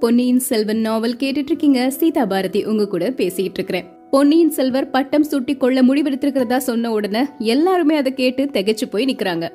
பொன்னியின் 0.00 0.38
செல்வன் 0.38 0.80
நாவல் 0.80 1.16
கேட்டுட்டு 1.16 1.50
இருக்கீங்க 1.50 1.90
சீதா 1.90 2.26
பாரதி 2.26 2.64
உங்க 2.64 2.88
கூட 2.88 3.10
பேசிட்டு 3.10 3.54
இருக்கிறேன் 3.54 3.84
பொன்னியின் 4.10 4.50
செல்வர் 4.50 4.90
பட்டம் 4.90 5.24
சூட்டி 5.30 5.56
கொள்ள 5.56 5.82
முடிவெடுத்திருக்கிறதா 5.82 6.56
சொன்ன 6.56 6.90
உடனே 6.90 7.22
எல்லாருமே 7.38 7.96
அதை 7.96 8.14
கேட்டு 8.14 8.44
திகைச்சு 8.44 8.86
போய் 8.90 9.04
நிக்கிறாங்க. 9.04 9.48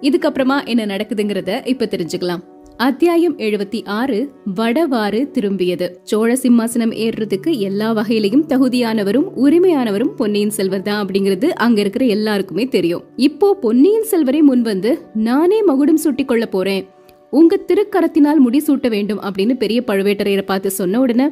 இதுக்கப்புறமா 0.00 0.66
என்ன 0.66 0.86
நடக்குதுங்கிறத 0.86 1.66
இப்ப 1.66 1.88
தெரிஞ்சுக்கலாம். 1.90 2.42
அத்தியாயம் 2.76 3.38
எழுபத்தி 3.38 3.80
ஆறு 3.84 4.30
வடவாறு 4.56 5.30
திரும்பியது. 5.30 5.90
சோழ 6.02 6.34
சிம்மாசனம் 6.34 6.94
ஏறுறதுக்கு 6.94 7.58
எல்லா 7.58 7.94
வகையிலையும் 7.94 8.46
தகுதியானவரும் 8.48 9.26
உரிமையானவரும் 9.36 10.14
பொன்னியின் 10.16 10.50
செல்வர் 10.50 10.82
தான் 10.82 11.06
அப்படிங்கிறது 11.06 11.48
அங்க 11.48 11.80
இருக்கிற 11.80 12.04
எல்லாருக்குமே 12.04 12.66
தெரியும். 12.66 13.02
இப்போ 13.16 13.54
பொன்னியின் 13.54 14.04
செல்வரை 14.04 14.42
முன் 14.42 14.62
வந்து 14.62 15.06
நானே 15.14 15.62
மகுடம் 15.62 15.96
சுட்டி 15.96 16.24
கொள்ள 16.24 16.46
போறேன். 16.46 16.88
உங்க 17.30 17.58
திருக்கரத்தினால் 17.66 18.40
முடிசூட்ட 18.44 18.88
வேண்டும் 18.88 19.20
அப்படின்னு 19.22 19.54
பெரிய 19.56 19.82
பழுவேட்டரையரை 19.86 20.42
பார்த்து 20.42 20.70
சொன்ன 20.70 21.00
உடனே 21.00 21.26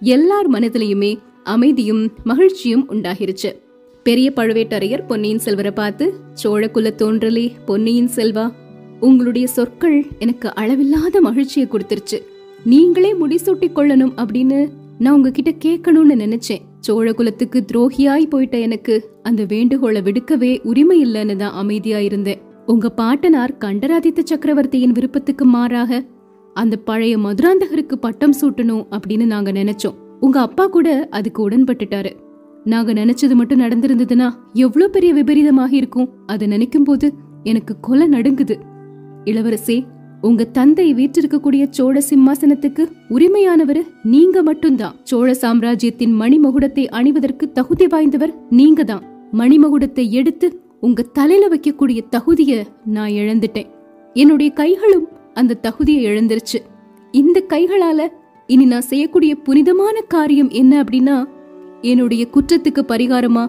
எல்லார் 0.00 0.50
மனதிலையுமே 0.50 1.18
அமைதியும் 1.44 2.12
மகிழ்ச்சியும் 2.24 2.84
உண்டாகிருச்சு. 2.88 3.50
பெரிய 4.02 4.32
பழுவேட்டரையர் 4.36 5.06
பொன்னியின் 5.06 5.38
செல்வரை 5.38 5.70
பார்த்து 5.70 6.14
சோழக்குல 6.42 6.90
தோன்றலே 7.02 7.46
பொன்னியின் 7.66 8.10
செல்வா 8.14 8.52
உங்களுடைய 9.00 9.46
சொற்கள் 9.46 10.04
எனக்கு 10.18 10.54
அளவில்லாத 10.54 11.20
மகிழ்ச்சியை 11.20 11.68
கொடுத்துருச்சு. 11.68 12.18
நீங்களே 12.64 13.12
முடிசூட்டி 13.12 13.68
கொள்ளணும் 13.76 14.14
அப்படின்னு 14.22 14.60
நான் 14.98 15.14
உங்ககிட்ட 15.14 15.52
கேட்கணும்னு 15.64 16.16
நினைச்சேன். 16.24 16.62
சோழ 16.80 17.12
குலத்துக்கு 17.12 17.64
துரோகியாய் 17.72 18.32
போயிட்ட 18.32 18.60
எனக்கு 18.60 18.94
அந்த 19.22 19.44
வேண்டுகோளை 19.48 20.02
விடுக்கவே 20.02 20.60
உரிமை 20.62 20.96
இல்லைன்னு 21.06 21.36
தான் 21.36 21.52
அமைதியா 21.52 21.98
இருந்தேன் 21.98 22.40
உங்க 22.66 22.90
பாட்டனார் 22.90 23.56
கண்டராதித்த 23.56 24.20
சக்கரவர்த்தியின் 24.24 24.92
விருப்பத்துக்கு 24.92 25.44
மாறாக 25.44 26.02
அந்த 26.54 26.76
பழைய 26.76 27.18
மதுராந்தகருக்கு 27.18 27.96
பட்டம் 28.00 28.34
சூட்டணும் 28.40 28.84
அப்படின்னு 28.90 29.26
நாங்க 29.26 29.52
நினைச்சோம். 29.52 29.94
உங்க 30.20 30.40
அப்பா 30.40 30.66
கூட 30.66 31.08
அதுக்கு 31.10 31.48
உடன்பட்டுட்டாரு. 31.48 32.10
நாங்க 32.64 32.92
நினைச்சது 32.92 33.34
மட்டும் 33.34 33.60
நடந்திருந்ததுன்னா 33.60 34.28
எவ்வளவு 34.52 34.90
பெரிய 34.90 35.12
விபரீதமாக 35.14 35.72
இருக்கும் 35.76 36.10
அதை 36.26 36.46
நினைக்கும் 36.46 36.84
போது 36.84 37.12
எனக்கு 37.42 37.80
கொலை 37.80 38.08
நடுங்குது. 38.08 38.56
இளவரசே 39.24 39.84
உங்க 40.20 40.44
தந்தை 40.44 40.94
வீற்றிருக்கக்கூடிய 40.94 41.62
சோழ 41.70 42.02
சிம்மாசனத்துக்கு 42.10 42.82
உரிமையானவர் 43.10 43.82
நீங்க 44.02 44.42
மட்டும்தான். 44.42 44.94
சோழ 45.02 45.34
சாம்ராஜ்யத்தின் 45.34 46.14
மணிமகுடத்தை 46.20 46.84
அணிவதற்கு 46.86 47.52
தகுதி 47.52 47.86
வாய்ந்தவர் 47.86 48.34
நீங்க 48.50 48.84
தான் 48.84 49.06
மணிமகுடத்தை 49.32 50.10
எடுத்து 50.10 50.61
உங்க 50.82 51.02
தலையில 51.02 51.48
வைக்கக்கூடிய 51.48 52.00
தகுதிய 52.10 52.62
நான் 52.84 53.10
இழந்துட்டேன். 53.10 53.66
என்னுடைய 54.14 54.52
கைகளும் 54.52 55.08
அந்த 55.34 55.54
தகுதியை 55.54 56.04
இழந்துருச்சு. 56.04 56.58
இந்த 57.10 57.44
கைகளால 57.48 58.06
இனி 58.46 58.64
நான் 58.64 58.80
செய்யக்கூடிய 58.80 59.34
புனிதமான 59.34 60.00
காரியம் 60.00 60.50
என்ன 60.50 60.82
அப்படின்னா 60.82 61.24
என்னுடைய 61.80 62.26
குற்றத்துக்கு 62.32 62.82
பரிகாரமா 62.88 63.46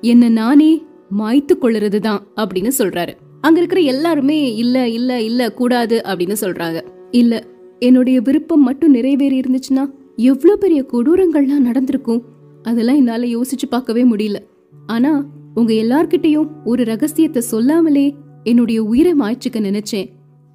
என்ன 0.00 0.28
நானே 0.28 0.84
மாய்த்து 1.18 1.54
கொள்ளுறது 1.60 1.98
தான் 1.98 2.26
அப்படின்னு 2.36 2.70
சொல்றாரு. 2.78 3.14
அங்க 3.40 3.58
இருக்கிற 3.58 3.80
எல்லாருமே 3.80 4.54
இல்ல 4.54 4.88
இல்ல 4.88 5.20
இல்ல 5.22 5.52
கூடாது 5.52 6.02
அப்படின்னு 6.04 6.36
சொல்றாங்க. 6.40 6.80
இல்ல 7.10 7.44
என்னுடைய 7.78 8.20
விருப்பம் 8.20 8.62
மட்டும் 8.62 8.90
நிறைவேறி 8.90 9.40
இருந்துச்சுன்னா 9.40 9.90
எவ்வளவு 10.16 10.58
பெரிய 10.58 10.86
கொடூரங்கள்லாம் 10.92 11.66
நடந்திருக்கும்? 11.68 12.22
அதெல்லாம் 12.62 12.96
என்னால 12.96 13.26
யோசிச்சு 13.26 13.66
பார்க்கவே 13.70 14.04
முடியல. 14.04 14.36
ஆனா 14.86 15.24
உங்க 15.58 15.72
எல்லார்கிட்டயும் 15.82 16.48
ஒரு 16.64 16.82
ரகசியத்தை 16.84 17.42
சொல்லாமலே 17.52 18.06
என்னுடைய 18.44 18.78
உயிரை 18.82 19.12
மாய்ச்சிக்க 19.20 19.58
நினைச்சேன். 19.68 20.08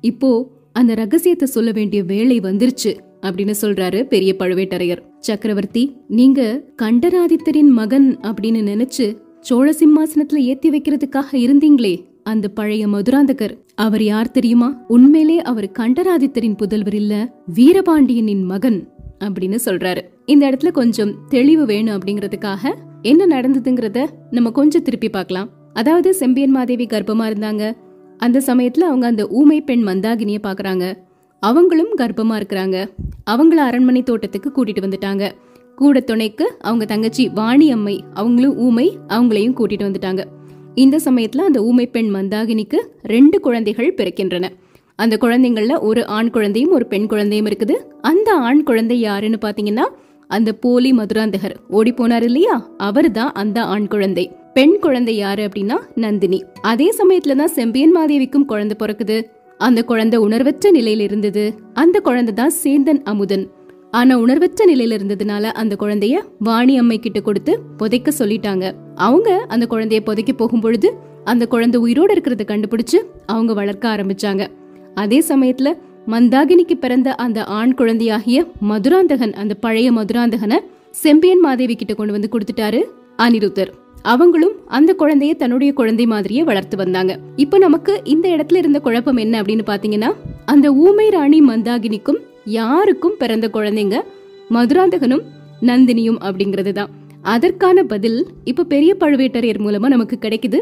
இப்போ 0.03 0.29
அந்த 0.73 0.91
ரகசியத்தை 0.93 1.47
சொல்ல 1.47 1.69
வேண்டிய 1.71 2.01
வேலை 2.03 2.37
வந்துருச்சு 2.39 2.91
அப்படின்னு 3.21 3.55
சொல்றாரு 3.61 3.99
பெரிய 4.03 4.31
பழுவேட்டரையர். 4.39 5.01
சக்கரவர்த்தி 5.19 5.83
நீங்க 6.07 6.41
கண்டராதித்தரின் 6.81 7.71
மகன் 7.79 8.07
அப்படின்னு 8.21 8.61
நினைச்சு 8.69 9.07
சோழ 9.39 9.67
சிம்மாசனத்துல 9.79 10.41
ஏத்தி 10.51 10.69
வைக்கிறதுக்காக 10.69 11.29
இருந்தீங்களே 11.31 11.95
அந்த 12.23 12.47
பழைய 12.57 12.83
மதுராந்தகர். 12.87 13.53
அவர் 13.75 14.03
யார் 14.03 14.31
தெரியுமா? 14.31 14.69
உண்மையிலே 14.87 15.37
அவர் 15.41 15.67
கண்டராதித்தரின் 15.79 16.57
புதல்வர் 16.61 16.93
இல்ல 16.93 17.13
வீரபாண்டியனின் 17.55 18.43
மகன் 18.43 18.79
அப்படின்னு 19.23 19.59
சொல்றாரு. 19.65 20.01
இந்த 20.25 20.43
இடத்துல 20.49 20.71
கொஞ்சம் 20.71 21.13
தெளிவு 21.29 21.65
வேணும் 21.65 21.95
அப்படிங்கறதுக்காக 21.97 22.73
என்ன 23.01 23.41
நடந்ததுங்கிறத 23.41 24.07
நம்ம 24.31 24.51
கொஞ்சம் 24.51 24.81
திருப்பி 24.81 25.09
பார்க்கலாம். 25.09 25.49
அதாவது 25.73 26.13
செம்பியன் 26.13 26.51
மாதேவி 26.51 26.85
கர்ப்பமா 26.85 27.25
இருந்தாங்க. 27.31 27.71
அந்த 28.17 28.41
சமயத்துல 28.45 28.79
அவங்க 28.79 29.07
அந்த 29.07 29.27
ஊமை 29.27 29.61
பெண் 29.61 29.87
மந்தாகினிய 29.87 30.37
பாக்குறாங்க 30.43 30.93
அவங்களும் 31.39 31.97
கர்ப்பமா 31.97 32.35
இருக்கிறாங்க. 32.41 32.77
அவங்கள 33.31 33.59
அரண்மனை 33.67 34.03
தோட்டத்துக்கு 34.03 34.49
கூட்டிட்டு 34.49 34.83
வந்துட்டாங்க. 34.85 35.31
கூட 35.75 35.99
துணைக்கு 35.99 36.55
அவங்க 36.61 36.85
தங்கச்சி 36.85 37.29
வாணி 37.29 37.71
அம்மை 37.71 38.03
அவங்களும் 38.13 38.57
ஊமை 38.57 38.97
அவங்களையும் 39.07 39.55
கூட்டிட்டு 39.57 39.87
வந்துட்டாங்க. 39.87 40.23
இந்த 40.75 40.99
சமயத்துல 41.05 41.37
அந்த 41.37 41.63
ஊமை 41.63 41.87
பெண் 41.87 42.15
மந்தாகினிக்கு 42.15 42.79
ரெண்டு 43.03 43.39
குழந்தைகள் 43.39 43.93
பிறக்கின்றன. 43.93 44.49
அந்த 44.95 45.17
குழந்தைங்கள்ல 45.21 45.79
ஒரு 45.79 46.07
ஆண் 46.07 46.29
குழந்தையும் 46.29 46.71
ஒரு 46.71 46.85
பெண் 46.87 47.07
குழந்தையும் 47.07 47.45
இருக்குது. 47.45 47.75
அந்த 48.01 48.33
ஆண் 48.33 48.63
குழந்தை 48.63 48.99
யாருன்னு 48.99 49.37
பாத்தீங்கன்னா 49.41 49.85
அந்த 50.37 50.49
போலி 50.63 50.91
மதுராந்தகர். 50.91 51.55
ஓடி 51.69 51.91
போனார் 51.93 52.21
இல்லையா? 52.21 52.55
அவர் 52.77 53.09
தான் 53.11 53.31
அந்த 53.31 53.59
ஆண் 53.73 53.87
குழந்தை. 53.87 54.25
பெண் 54.53 54.75
குழந்தை 54.79 55.13
யாரு 55.15 55.43
அப்படின்னா 55.45 55.77
நந்தினி. 55.95 56.39
அதே 56.61 56.87
சமயத்துல 56.99 57.35
தான் 57.35 57.55
செம்பியன் 57.57 57.95
மாதேவிக்கும் 57.95 58.45
குழந்தை 58.45 58.75
பிறக்குது. 58.79 59.17
அந்த 59.57 59.79
குழந்தை 59.83 60.19
உணர்வற்ற 60.19 60.71
நிலையில 60.71 60.99
இருந்தது. 60.99 61.43
அந்த 61.73 61.99
குழந்தை 61.99 62.33
தான் 62.33 62.53
சேந்தன் 62.63 63.01
அமுதன். 63.03 63.45
ஆனா 63.91 64.13
உணர்வற்ற 64.17 64.65
நிலையில 64.73 64.95
இருந்ததுனால 64.99 65.43
அந்த 65.61 65.75
குழந்தைய 65.79 66.17
வாணி 66.39 66.75
அம்மை 66.77 66.97
கிட்ட 66.99 67.19
கொடுத்து 67.19 67.53
புதைக்க 67.77 68.11
சொல்லிட்டாங்க. 68.19 68.65
அவங்க 68.95 69.29
அந்த 69.47 69.67
குழந்தைய 69.69 69.99
புதைக்க 69.99 70.33
போகும் 70.33 70.63
பொழுது 70.65 70.89
அந்த 71.23 71.43
குழந்தை 71.47 71.77
உயிரோடு 71.81 72.13
இருக்கிறத 72.15 72.43
கண்டுபிடிச்சு 72.45 72.99
அவங்க 73.25 73.53
வளர்க்க 73.53 73.95
ஆரம்பிச்சாங்க. 73.95 74.43
அதே 74.95 75.19
சமயத்துல 75.27 75.69
மந்தாகினிக்கு 76.07 76.75
பிறந்த 76.79 77.15
அந்த 77.15 77.43
ஆண் 77.43 77.73
குழந்தையாகிய 77.73 78.45
மதுராந்தகன் 78.59 79.33
அந்த 79.33 79.53
பழைய 79.53 79.91
மதுராந்தகனை 79.91 80.59
செம்பியன் 80.91 81.39
மாதேவி 81.39 81.75
கிட்ட 81.75 81.93
கொண்டு 81.93 82.11
வந்து 82.11 82.29
கொடுத்துட்டாரு 82.31 82.81
அனிருத்தர். 83.17 83.71
அவங்களும் 84.01 84.55
அந்த 84.67 84.95
குழந்தைய 84.97 85.35
தன்னுடைய 85.35 85.73
குழந்தை 85.73 86.05
மாதிரியே 86.05 86.43
வளர்த்து 86.43 86.77
வந்தாங்க. 86.77 87.19
இப்ப 87.35 87.57
நமக்கு 87.57 88.01
இந்த 88.03 88.29
இடத்துல 88.29 88.55
இருந்த 88.55 88.79
குழப்பம் 88.79 89.17
என்ன 89.17 89.41
அப்படின்னு 89.41 89.65
பாத்தீங்கன்னா 89.65 90.13
அந்த 90.45 90.73
ஊமை 90.73 91.09
ராணி 91.09 91.41
மந்தாகினிக்கும் 91.41 92.17
யாருக்கும் 92.45 93.15
பிறந்த 93.17 93.49
குழந்தைங்க 93.53 94.01
மதுராந்தகனும் 94.49 95.21
நந்தினியும் 95.61 96.19
அப்படிங்கிறது 96.21 96.71
தான். 96.71 96.89
அதற்கான 97.21 97.83
பதில் 97.83 98.27
இப்ப 98.43 98.63
பெரிய 98.63 98.95
பழுவேட்டரையர் 98.99 99.59
மூலமா 99.59 99.87
நமக்கு 99.87 100.17
கிடைக்குது. 100.21 100.61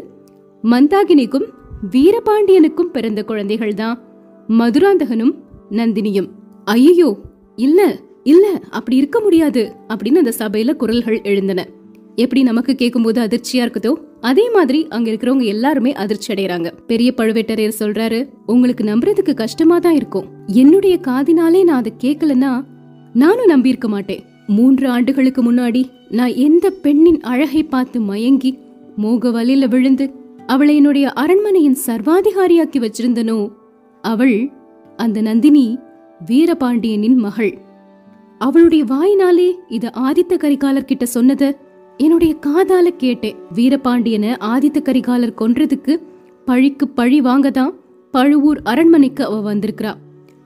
மந்தாகினிக்கும் 0.64 1.48
வீரபாண்டியனுக்கும் 1.92 2.92
பிறந்த 2.92 3.24
குழந்தைகள் 3.24 3.74
தான். 3.74 4.02
மதுராந்தகனும் 4.50 5.34
நந்தினியும் 5.72 6.30
ஐயோ 6.66 7.10
இல்ல 7.58 7.80
இல்ல 8.24 8.46
அப்படி 8.70 8.96
இருக்க 8.98 9.20
முடியாது 9.20 9.62
அப்படின்னு 9.88 10.22
அந்த 10.22 10.34
சபையில 10.38 10.76
குரல்கள் 10.76 11.20
எழுந்தன. 11.22 11.62
எப்படி 12.16 12.44
நமக்கு 12.44 12.76
கேட்கும்போது 12.76 13.22
அதிர்ச்சியா 13.22 13.64
இருக்குதோ 13.66 13.92
அதே 14.22 14.50
மாதிரி 14.50 14.88
அங்க 14.90 15.12
இருக்கிறவங்க 15.12 15.46
எல்லாருமே 15.46 15.94
அதிர்ச்சி 15.94 16.34
அடைறாங்க. 16.34 16.70
பெரிய 16.88 17.14
பழுவேட்டரையர் 17.18 17.80
சொல்றாரு 17.80 18.30
உங்களுக்கு 18.46 18.84
நம்புறதுக்கு 18.84 19.34
கஷ்டமா 19.34 19.80
தான் 19.80 19.96
இருக்கும். 19.96 20.28
என்னுடைய 20.46 21.00
காதினாலே 21.08 21.64
நான் 21.64 21.82
அதை 21.84 21.94
கேட்கலன்னா 22.04 22.52
நானும் 23.14 23.46
நம்பி 23.46 23.70
இருக்க 23.70 23.88
மாட்டேன். 23.88 24.24
மூன்று 24.48 24.90
ஆண்டுகளுக்கு 24.90 25.42
முன்னாடி 25.52 25.84
நான் 26.10 26.34
எந்த 26.36 26.70
பெண்ணின் 26.70 27.22
அழகை 27.22 27.64
பார்த்து 27.64 28.02
மயங்கி 28.02 28.52
மோக 28.96 29.30
வலையில 29.30 29.68
விழுந்து 29.70 30.06
அவளை 30.48 30.76
என்னுடைய 30.76 31.08
அரண்மனையின் 31.14 31.80
சர்வாதிகாரியாக்கி 31.88 32.80
வச்சிருந்தனோ 32.80 33.40
அவள் 34.02 34.52
அந்த 34.98 35.22
நந்தினி 35.22 35.78
வீரபாண்டியனின் 36.26 37.16
மகள். 37.16 37.58
அவளுடைய 38.38 38.84
வாயினாலே 38.84 39.54
இத 39.68 39.92
ஆதித்த 39.98 40.34
கரிகாலர் 40.38 40.90
கிட்ட 40.90 41.06
சொன்னத 41.14 41.56
என்னுடைய 41.98 42.36
காதால 42.48 42.88
கேட்டேன். 42.98 43.36
வீரபாண்டியனை 43.56 44.32
ஆதித்த 44.40 44.82
கரிகாலர் 44.82 45.38
கொன்றதுக்கு 45.38 45.96
பழிக்கு 46.46 46.88
பழி 46.88 47.22
வாங்கதான் 47.22 47.74
பழுவூர் 48.12 48.62
அரண்மனைக்கு 48.64 49.26
அவ 49.26 49.54
வந்திருக்கிறா. 49.54 49.94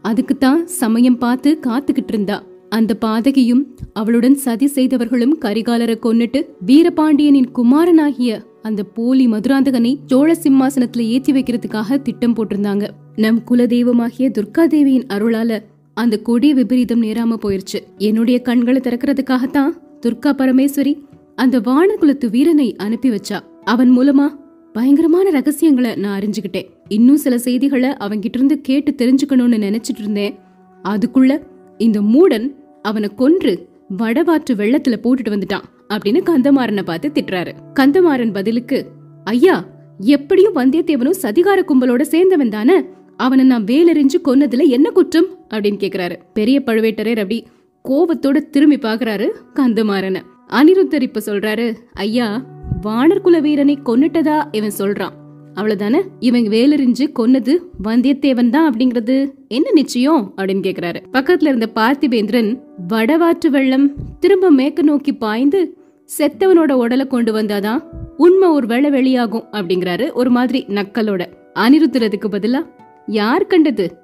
அதுக்கு 0.01 0.38
தான் 0.38 0.67
சமயம் 0.67 1.17
பார்த்து 1.17 1.59
காத்துக்கிட்டு 1.67 2.13
இருந்தா. 2.13 2.44
அந்த 2.69 2.97
பாதகியும் 3.01 3.65
அவளுடன் 3.94 4.35
சதி 4.35 4.67
செய்தவர்களும் 4.67 5.38
கரிகாலரை 5.41 5.95
கொன்னுட்டு 6.01 6.45
வீரபாண்டியனின் 6.65 7.51
குமாரனாகிய 7.51 8.41
அந்த 8.63 8.83
போலி 8.83 9.27
மதுராந்தகனை 9.27 9.98
சோழ 10.06 10.36
சிம்மாசனத்துல 10.44 11.00
ஏத்தி 11.00 11.33
வைக்கிறதுக்காக 11.33 12.01
திட்டம் 12.01 12.36
போட்டிருந்தாங்க. 12.36 12.88
நம் 13.15 13.42
குலதெய்வமாகிய 13.50 14.30
துர்கா 14.30 14.65
தேவியின் 14.65 15.06
அருளால 15.06 15.60
அந்த 15.94 16.18
கொடிய 16.18 16.54
விபரீதம் 16.54 17.04
நேராம 17.04 17.38
போயிருச்சு. 17.44 17.80
என்னுடைய 17.98 18.42
கண்களை 18.42 18.81
திறக்கிறதுக்காகத்தான் 18.81 19.71
துர்கா 20.06 20.31
பரமேஸ்வரி 20.31 20.94
அந்த 21.36 21.60
வானகுலத்து 21.60 22.30
வீரனை 22.30 22.75
அனுப்பி 22.75 23.10
வச்சா. 23.10 23.39
அவன் 23.63 23.92
மூலமா 23.98 24.27
பயங்கரமான 24.74 25.30
ரகசியங்களை 25.30 25.95
நான் 25.95 26.21
அறிஞ்சுக்கிட்டேன். 26.21 26.69
இன்னும் 26.88 27.18
சில 27.18 27.38
செய்திகளை 27.38 27.89
அவன்கிட்ட 27.89 28.38
இருந்து 28.39 28.62
கேட்டு 28.62 28.92
தெரிஞ்சுக்கணும்னு 28.92 29.60
நினைச்சிட்டு 29.68 30.01
இருந்தேன். 30.06 30.36
அதுக்குள்ள 30.83 31.42
இந்த 31.77 32.01
மூடன் 32.01 32.48
அவனை 32.81 33.10
கொன்று 33.15 33.68
வடவாற்று 33.98 34.54
வெள்ளத்துல 34.54 34.98
போட்டுட்டு 35.04 35.33
வந்துட்டான். 35.36 35.68
அப்படின்னு 35.94 36.24
கந்தமாறனை 36.25 36.81
பார்த்து 36.81 37.12
திட்டுறாரு. 37.13 37.51
கந்தமாறன் 37.80 38.34
பதிலுக்கு 38.34 38.86
ஐயா 39.24 39.66
எப்படியும் 40.00 40.56
வந்தியத்தேவனும் 40.56 41.13
சதிகார 41.22 41.66
கும்பலோட 41.68 42.01
சேர்ந்தவன் 42.12 42.50
தானே? 42.50 42.84
அவனை 43.18 43.45
நான் 43.45 43.63
வேலெறிஞ்சு 43.63 44.22
கொன்னதுல 44.25 44.68
என்ன 44.68 44.90
குற்றம்? 44.90 45.25
அப்படின்னு 45.54 45.80
கேக்குறாரு. 45.80 46.16
பெரிய 46.34 46.62
பழுவேட்டரர் 46.66 47.16
அப்படி 47.16 47.45
கோபத்தோட 47.90 48.50
திரும்பி 48.50 48.75
பாக்குறாரு 48.75 49.30
கந்தமாறனை. 49.54 50.22
அனிருத்தர் 50.48 51.01
இப்ப 51.01 51.22
சொல்றாரு 51.25 51.75
ஐயா 51.94 52.46
வானர் 52.84 53.19
குல 53.19 53.39
வீரனை 53.39 53.80
கொன்னுட்டதா 53.86 54.44
இவன் 54.51 54.72
சொல்றான். 54.78 55.12
அவ்வளவுதானே? 55.56 56.01
இவன் 56.19 56.42
வேலெறிஞ்சு 56.42 57.12
கொன்னது 57.19 57.56
வந்தியத்தேவன் 57.84 58.50
தான் 58.50 58.74
அப்படிங்கறது. 58.74 59.34
என்ன 59.48 59.72
நிச்சயம்? 59.72 60.34
அப்படின்னு 60.38 60.63
கேக்குறாரு. 60.63 60.96
பக்கத்துல 61.13 61.48
இருந்த 61.48 61.69
பார்த்திபேந்திரன் 61.75 62.60
வடவாற்று 62.88 63.50
வெள்ளம் 63.50 63.96
திரும்ப 64.19 64.50
மேற்கு 64.50 64.84
நோக்கி 64.84 65.13
பாய்ந்து 65.13 65.78
செத்தவனோட 66.17 66.71
உடலை 66.71 67.07
கொண்டு 67.07 67.33
வந்தாதான் 67.33 67.83
உண்மை 68.17 68.50
ஒரு 68.50 68.67
வேளை 68.67 68.89
வெளியாகும் 68.89 69.44
அப்படிங்கிறாரு 69.51 70.11
ஒரு 70.11 70.29
மாதிரி 70.29 70.65
நக்கலோட. 70.69 71.25
அனிருத்துறதுக்கு 71.55 72.27
பதிலா 72.31 72.65
யார் 73.07 73.47
கண்டது? 73.47 73.97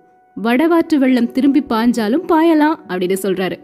வடவாற்று 0.43 0.95
வெள்ளம் 0.95 1.31
திரும்பி 1.31 1.63
பாஞ்சாலும் 1.69 2.25
பாயலாம் 2.27 2.75
அப்படின்னு 2.87 3.15
சொல்றாரு. 3.21 3.57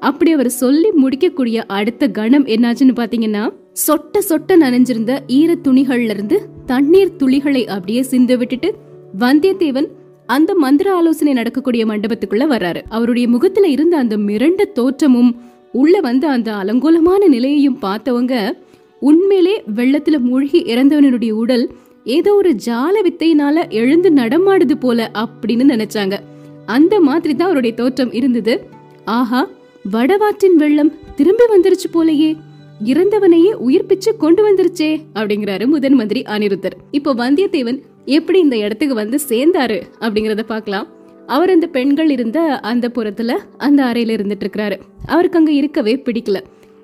அப்படி 0.00 0.32
அவர் 0.32 0.50
சொல்லி 0.50 0.90
முடிக்கக்கூடிய 0.90 1.64
அடுத்த 1.66 2.08
கணம் 2.08 2.46
என்னாச்சுன்னு 2.46 2.94
பாத்தீங்கன்னா 2.96 3.52
சொட்ட 3.86 4.18
சொட்ட 4.28 4.56
நனைஞ்சிருந்த 4.60 5.18
ஈர 5.26 5.56
துணிகள்ல 5.64 6.10
இருந்து 6.10 6.40
தண்ணீர் 6.66 7.16
துளிகளை 7.16 7.66
அப்படியே 7.66 8.02
சிந்து 8.02 8.38
விட்டுட்டு 8.38 8.74
வந்தியத்தேவன் 9.18 9.86
அந்த 10.26 10.54
மந்திர 10.54 10.94
ஆலோசனை 10.94 11.32
நடக்கக்கூடிய 11.32 11.86
மண்டபத்துக்குள்ள 11.86 12.44
வர்றாரு. 12.54 12.82
அவருடைய 12.88 13.28
முகத்துல 13.28 13.68
இருந்த 13.68 13.96
அந்த 13.96 14.16
மிரண்ட 14.16 14.72
தோற்றமும் 14.72 15.36
உள்ள 15.72 16.00
வந்த 16.00 16.28
அந்த 16.28 16.54
அலங்கோலமான 16.54 17.28
நிலையையும் 17.28 17.78
பார்த்தவங்க 17.82 18.52
உண்மையிலே 19.00 19.62
வெள்ளத்துல 19.76 20.18
மூழ்கி 20.18 20.62
இறந்தவனுடைய 20.62 21.30
உடல் 21.30 21.70
ஏதோ 22.04 22.34
ஒரு 22.34 22.56
ஜால 22.66 22.94
வித்தையினால 23.04 23.70
எழுந்து 23.70 24.10
நடமாடுது 24.10 24.74
போல 24.80 25.10
அப்படின்னு 25.14 25.64
நினைச்சாங்க. 25.74 26.18
அந்த 26.66 27.00
மாதிரி 27.00 27.34
தான் 27.34 27.46
அவருடைய 27.46 27.76
தோற்றம் 27.76 28.12
இருந்தது. 28.12 28.66
ஆஹா 29.04 29.48
வடவாற்றின் 29.92 30.56
வெள்ளம் 30.56 30.92
திரும்பி 31.16 31.44
வந்துருச்சு 31.54 31.88
போலயே. 31.92 32.36
இறந்தவனையே 32.84 33.52
உயிர்ப்பிச்சு 33.68 34.16
கொண்டு 34.18 34.52
வந்துருச்சே 34.52 35.00
அப்படிங்கிறாரு 35.14 35.66
முதன் 35.66 35.94
மந்திரி 35.94 36.22
அனிருத்தர். 36.22 36.76
இப்போ 36.90 37.14
வந்தியத்தேவன் 37.14 37.82
எப்படி 38.04 38.38
இந்த 38.38 38.56
இடத்துக்கு 38.56 38.94
வந்து 38.94 39.18
சேர்ந்தாரு 39.28 39.82
அப்படிங்கறத 40.00 40.42
பார்க்கலாம். 40.42 40.86
அவர் 41.28 41.50
அந்த 41.50 41.66
பெண்கள் 41.66 42.10
இருந்த 42.10 42.38
அந்த 42.70 42.86
புறத்துல 42.94 43.32
அந்த 43.58 43.80
அறையில 43.84 44.14
இருந்துட்டு 44.16 44.44
இருக்கிறாரு 44.44 44.76
அவருக்கு 45.06 45.38
அங்க 45.38 45.52
இருக்கவே 45.52 45.94
பிடிக்கல. 45.96 46.38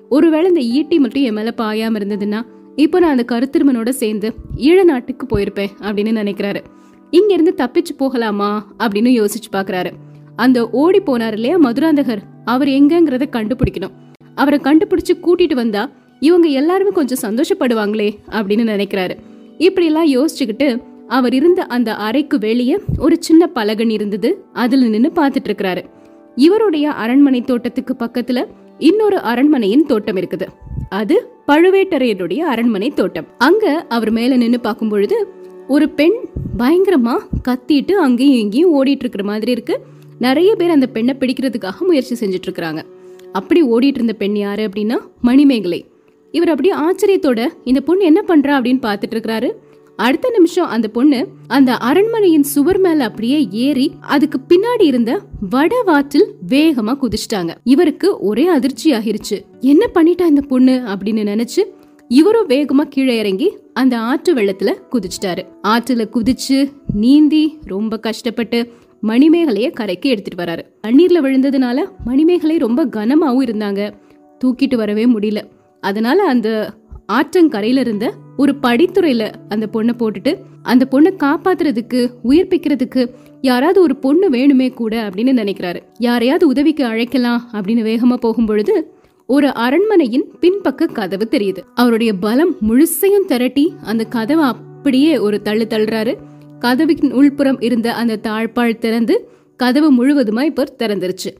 ஒருவேளை 0.09 0.47
இந்த 0.47 0.61
ஈட்டி 0.77 0.99
மட்டும் 0.99 1.23
என் 1.23 1.33
மேல 1.33 1.53
பாயாம 1.57 1.99
இருந்ததுன்னா 1.99 2.39
இப்போ 2.75 2.97
நான் 2.99 3.15
அந்த 3.17 3.25
கருத்திருமனோட 3.31 3.89
சேர்ந்து 4.01 4.29
ஈழ 4.67 4.77
நாட்டுக்கு 4.83 5.25
போயிருப்பேன் 5.27 5.73
அப்படின்னு 5.81 6.13
நினைக்கிறாரு. 6.21 6.61
இங்க 7.11 7.31
இருந்து 7.33 7.53
தப்பிச்சு 7.57 7.93
போகலாமா 7.97 8.49
அப்படின்னு 8.79 9.11
யோசிச்சு 9.19 9.49
பாக்குறாரு. 9.51 9.91
அந்த 10.35 10.59
ஓடி 10.81 10.99
போனார் 10.99 11.37
இல்லையா 11.39 11.57
மதுராந்தகர்? 11.59 12.21
அவர் 12.45 12.67
எங்கங்கிறத 12.67 13.25
கண்டுபிடிக்கணும். 13.35 13.95
அவரை 14.35 14.59
கண்டுபிடிச்சு 14.63 15.13
கூட்டிட்டு 15.21 15.53
வந்தா 15.53 15.83
இவங்க 16.19 16.47
எல்லாருமே 16.59 16.91
கொஞ்சம் 16.91 17.23
சந்தோஷப்படுவாங்களே 17.25 18.09
அப்படின்னு 18.29 18.65
நினைக்கிறாரு. 18.73 19.15
இப்படி 19.57 19.85
எல்லாம் 19.85 20.09
யோசிச்சுக்கிட்டு 20.09 20.67
அவர் 21.07 21.33
இருந்த 21.33 21.63
அந்த 21.65 21.95
அறைக்கு 21.95 22.37
வெளியே 22.39 22.77
ஒரு 22.97 23.15
சின்ன 23.19 23.47
பலகன் 23.47 23.89
இருந்தது. 23.89 24.45
அதுல 24.53 24.87
நின்னு 24.87 25.11
பாத்துட்டு 25.15 25.47
இருக்கிறாரு 25.47 25.83
இவருடைய 26.35 26.91
அரண்மனை 26.91 27.41
தோட்டத்துக்கு 27.41 27.95
பக்கத்துல 27.99 28.45
இன்னொரு 28.79 29.19
அரண்மனையின் 29.19 29.85
தோட்டம் 29.85 30.15
இருக்குது. 30.15 30.47
அது 30.89 31.29
பழுவேட்டரையருடைய 31.47 32.39
அரண்மனை 32.39 32.89
தோட்டம். 32.89 33.27
அங்க 33.37 33.85
அவர் 33.89 34.11
மேல 34.11 34.35
நின்னு 34.35 34.59
பார்க்கும் 34.59 34.89
பொழுது 34.89 35.27
ஒரு 35.67 35.89
பெண் 35.89 36.15
பயங்கரமா 36.57 37.15
கத்திட்டு 37.47 37.91
அங்கேயும் 37.91 38.39
இங்கேயும் 38.39 38.83
ஓடிட்டு 38.83 39.03
இருக்கிற 39.03 39.23
மாதிரி 39.23 39.51
இருக்கு. 39.51 39.79
நிறைய 40.19 40.55
பேர் 40.55 40.69
அந்த 40.69 40.87
பெண்ணை 40.87 41.15
பிடிக்கிறதுக்காக 41.19 41.79
முயற்சி 41.79 42.25
செஞ்சுட்டு 42.25 42.49
இருக்கிறாங்க 42.49 42.83
அப்படி 43.31 43.63
ஓடிட்டு 43.63 43.99
இருந்த 43.99 44.13
பெண் 44.13 44.35
யாரு 44.35 44.69
அப்படின்னா 44.69 44.97
மணிமேகலை. 45.21 45.85
இவர் 46.31 46.49
அப்படியே 46.49 46.75
ஆச்சரியத்தோட 46.75 47.47
இந்த 47.63 47.81
பொண்ணு 47.81 48.03
என்ன 48.05 48.21
பண்றா? 48.27 48.53
அப்படின்னு 48.59 48.81
பார்த்துட்டு 48.87 49.15
இருக்கிறாரு 49.15 49.51
அடுத்த 49.95 50.29
நிமிஷம் 50.29 50.67
அந்த 50.67 50.87
பொண்ணு 50.87 51.27
அந்த 51.47 51.75
அரண்மனையின் 51.75 52.43
சுவர் 52.43 52.79
மேல 52.79 53.03
அப்படியே 53.03 53.47
ஏறி 53.51 53.91
அதுக்கு 54.01 54.39
பின்னாடி 54.49 54.83
இருந்த 54.83 55.21
வடவாற்றில் 55.51 56.25
வேகமா 56.47 56.97
குதிச்சிட்டாங்க. 57.01 57.53
இவருக்கு 57.63 58.19
ஒரே 58.19 58.47
அதிர்ச்சி 58.47 58.91
ஆகிருச்சு. 58.91 59.41
என்ன 59.59 59.89
பண்ணிட்டா 59.93 60.25
இந்த 60.25 60.41
பொண்ணு 60.41 60.83
அப்படின்னு 60.87 61.07
நினைச்சு 61.07 61.63
இவரும் 62.07 62.49
வேகமா 62.49 62.81
கீழே 62.89 63.17
இறங்கி 63.17 63.57
அந்த 63.73 63.99
ஆற்று 63.99 64.33
வெள்ளத்துல 64.33 64.73
குதிச்சிட்டாரு. 64.91 65.45
ஆற்றுல 65.63 66.09
குதிச்சு 66.13 66.71
நீந்தி 66.93 67.59
ரொம்ப 67.63 67.99
கஷ்டப்பட்டு 67.99 68.71
மணிமேகலைய 69.03 69.71
கரைக்கு 69.71 70.09
எடுத்துட்டு 70.09 70.43
வராரு. 70.43 70.87
தண்ணீர்ல 70.87 71.21
விழுந்ததுனால 71.25 71.85
மணிமேகலை 72.05 72.57
ரொம்ப 72.57 72.85
கனமாவும் 72.85 73.45
இருந்தாங்க. 73.45 73.93
தூக்கிட்டு 74.45 74.75
வரவே 74.75 75.05
முடியல. 75.05 75.37
அதனால 75.81 76.23
அந்த 76.23 76.73
ஆற்றங்கரையில 77.13 77.77
இருந்த 77.77 78.13
ஒரு 78.37 78.55
படித்துறையில 78.61 79.31
அந்த 79.49 79.69
பொண்ணை 79.73 79.91
போட்டுட்டு 79.99 80.37
அந்த 80.61 80.87
பொண்ணை 80.91 81.13
காப்பாத்துறதுக்கு 81.23 82.09
உயிர்ப்பிக்கிறதுக்கு 82.23 83.09
யாராவது 83.41 83.81
ஒரு 83.81 83.95
பொண்ணு 83.95 84.29
வேணுமே 84.29 84.73
கூட 84.73 85.09
அப்படின்னு 85.09 85.39
நினைக்கிறாரு. 85.41 85.81
யாரையாவது 85.99 86.47
உதவிக்கு 86.47 86.85
அழைக்கலாம் 86.85 87.49
அப்படின்னு 87.53 87.87
வேகமா 87.89 88.13
போகும் 88.13 88.45
பொழுது 88.45 88.93
ஒரு 89.25 89.53
அரண்மனையின் 89.53 90.25
பின்பக்க 90.41 90.85
கதவு 90.85 91.27
தெரியுது. 91.31 91.57
அவருடைய 91.75 92.13
பலம் 92.13 92.55
முழுசையும் 92.69 93.25
திரட்டி 93.27 93.73
அந்த 93.83 94.03
கதவை 94.03 94.45
அப்படியே 94.45 95.17
ஒரு 95.17 95.41
தள்ளு 95.41 95.67
தள்ளுறாரு. 95.69 96.15
கதவின் 96.59 97.13
உள்புறம் 97.13 97.61
இருந்த 97.61 97.93
அந்த 97.93 98.19
தாழ்பாள் 98.23 98.77
திறந்து 98.77 99.29
கதவு 99.57 99.89
முழுவதுமா 99.93 100.41
இப்போ 100.41 100.65
திறந்துருச்சு. 100.77 101.31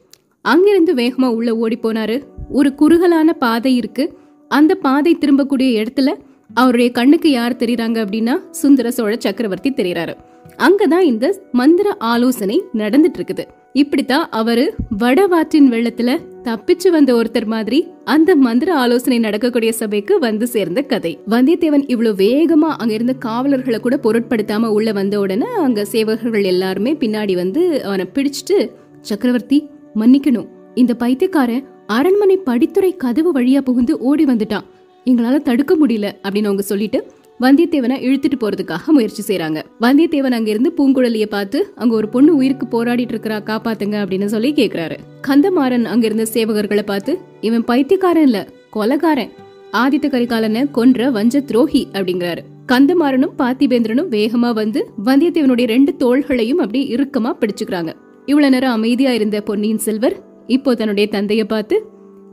அங்கிருந்து 0.42 0.94
வேகமா 0.94 1.26
உள்ள 1.26 1.56
ஓடி 1.56 1.78
போனாரு. 1.78 2.24
ஒரு 2.50 2.76
குறுகலான 2.76 3.34
பாதை 3.34 3.76
இருக்கு. 3.76 4.18
அந்த 4.48 4.76
பாதை 4.76 5.18
திரும்பக்கூடிய 5.20 5.84
இடத்துல 5.84 6.14
அவருடைய 6.54 6.92
கண்ணுக்கு 6.92 7.32
யார் 7.32 7.56
தெரியறாங்க 7.56 7.98
அப்படின்னா 8.06 8.50
சுந்தர 8.52 8.92
சோழ 8.92 9.16
சக்கரவர்த்தி 9.20 9.72
தெரியறாரு 9.72 10.16
அங்கதான் 10.58 11.02
இந்த 11.02 11.40
மந்திர 11.52 11.96
ஆலோசனை 12.00 12.64
நடந்துட்டு 12.74 13.20
இருக்குது 13.20 13.46
இப்படித்தான் 13.74 14.30
அவரு 14.30 14.76
வடவாற்றின் 15.00 15.70
வெள்ளத்துல 15.72 16.20
தப்பிச்சு 16.44 16.90
வந்த 16.92 17.16
ஒருத்தர் 17.16 17.46
மாதிரி 17.46 17.88
அந்த 18.04 18.36
மந்திர 18.36 18.76
ஆலோசனை 18.76 19.20
நடக்கக்கூடிய 19.20 19.72
சபைக்கு 19.72 20.20
வந்து 20.20 20.48
சேர்ந்த 20.48 20.82
கதை. 20.82 21.20
வந்தியத்தேவன் 21.30 21.84
இவ்வளவு 21.88 22.24
வேகமா 22.24 22.72
அங்க 22.78 22.94
இருந்த 22.94 23.14
காவலர்களை 23.14 23.80
கூட 23.80 24.00
பொருட்படுத்தாம 24.04 24.66
உள்ள 24.66 24.92
வந்த 24.92 25.20
உடனே 25.20 25.46
அங்க 25.46 25.86
சேவகர்கள் 25.92 26.44
எல்லாருமே 26.44 26.94
பின்னாடி 26.94 27.36
வந்து 27.36 27.84
அவனை 27.84 28.06
பிடிச்சிட்டு 28.14 28.72
சக்கரவர்த்தி 29.02 29.70
மன்னிக்கணும். 29.96 30.48
இந்த 30.76 30.94
பைத்தியக்காரன் 30.94 31.66
அரண்மனை 31.88 32.40
படித்துறை 32.46 32.98
கதவு 32.98 33.42
வழியா 33.42 33.62
புகுந்து 33.62 33.98
ஓடி 33.98 34.26
வந்துட்டான். 34.26 34.64
எங்களால 35.06 35.38
தடுக்க 35.38 35.78
முடியல 35.78 36.12
அப்படின்னு 36.24 36.44
அவங்க 36.44 36.62
சொல்லிட்டு 36.62 37.08
வந்தியத்தேவனை 37.40 37.96
இழுத்துட்டு 38.08 38.38
போறதுக்காக 38.40 38.86
முயற்சி 38.86 39.22
செய்யறாங்க 39.28 39.64
வந்தியத்தேவன் 39.82 40.36
அங்க 40.38 40.50
இருந்து 40.50 40.74
பூங்குழலிய 40.78 41.26
பார்த்து 41.26 41.72
அங்க 41.76 41.96
ஒரு 41.96 42.10
பொண்ணு 42.10 42.36
உயிருக்கு 42.36 42.66
போராடிட்டு 42.66 43.14
இருக்கிறா 43.14 43.38
காப்பாத்துங்க 43.44 43.96
அப்படின்னு 44.04 44.26
சொல்லி 44.26 44.54
கேக்குறாரு. 44.54 44.98
கந்தமாறன் 45.28 45.84
அங்க 45.84 46.06
இருந்த 46.06 46.26
சேவகர்களை 46.34 46.82
பார்த்து 46.82 47.20
இவன் 47.42 47.64
பைத்தியக்காரன் 47.64 48.24
இல்ல 48.24 48.48
கொலகாரன். 48.74 49.30
ஆதித்த 49.72 50.10
கரிகாலனை 50.10 50.72
கொன்ற 50.72 51.10
வஞ்ச 51.10 51.40
துரோகி 51.40 51.88
அப்படிங்கிறாரு. 51.94 52.40
கந்தமாறனும் 52.68 53.36
பார்த்திபேந்திரனும் 53.38 54.10
வேகமா 54.10 54.54
வந்து 54.54 54.90
வந்தியத்தேவனுடைய 55.06 55.66
ரெண்டு 55.66 55.94
தோள்களையும் 56.00 56.62
அப்படியே 56.66 56.96
இறுக்கமா 56.96 57.36
பிடிச்சுக்கிறாங்க. 57.42 57.94
இவ்வளவு 58.26 58.52
நேரம் 58.52 58.72
அமைதியா 58.72 59.12
இருந்த 59.12 59.42
பொன்னியின் 59.42 59.78
செல்வர் 59.78 60.25
இப்போ 60.48 60.76
தன்னுடைய 60.76 61.10
தந்தைய 61.12 61.44
பார்த்து 61.44 61.86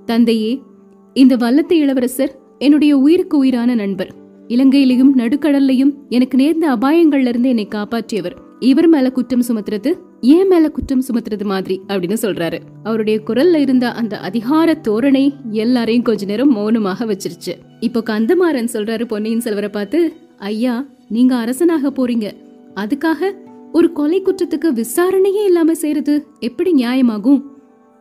தந்தையே 0.06 0.62
இந்த 1.14 1.36
வல்லத்து 1.36 1.72
இளவரசர் 1.72 2.38
என்னுடைய 2.58 2.98
உயிருக்கு 2.98 3.38
உயிரான 3.38 3.74
நண்பர். 3.74 4.14
இலங்கையிலையும் 4.48 5.12
நடுக்கடல்லையும் 5.16 5.92
எனக்கு 6.08 6.36
நேர்ந்த 6.36 6.76
அபாயங்கள்ல 6.76 7.26
இருந்து 7.26 7.48
என்னை 7.48 7.68
காப்பாற்றியவர். 7.74 8.36
இவர் 8.60 8.88
மேல 8.88 9.10
குற்றம் 9.10 9.42
சுமத்துறது 9.48 9.94
ஏன் 10.20 10.46
மேல 10.46 10.70
குற்றம் 10.70 11.02
சுமத்துறது 11.02 11.44
மாதிரி 11.44 11.80
அப்படின்னு 11.88 12.16
சொல்றாரு. 12.22 12.58
அவருடைய 12.82 13.20
குரல்ல 13.26 13.54
இருந்த 13.54 13.92
அந்த 13.92 14.18
அதிகார 14.18 14.80
தோரணை 14.88 15.32
எல்லாரையும் 15.50 16.04
கொஞ்ச 16.04 16.24
நேரம் 16.24 16.52
மௌனமாக 16.52 17.04
வச்சிருச்சு. 17.04 17.54
இப்போ 17.80 18.02
கந்தமாறன் 18.06 18.68
சொல்றாரு 18.72 19.04
பொன்னியின் 19.04 19.40
செல்வரை 19.40 19.68
பார்த்து 19.68 20.12
ஐயா 20.38 20.86
நீங்க 21.08 21.36
அரசனாக 21.36 21.90
போறீங்க. 21.90 22.32
அதுக்காக 22.74 23.32
ஒரு 23.72 23.92
கொலை 23.92 24.22
குற்றத்துக்கு 24.22 24.72
விசாரணையே 24.72 25.44
இல்லாம 25.44 25.74
செய்யறது 25.74 26.26
எப்படி 26.40 26.72
நியாயமாகும்? 26.72 27.42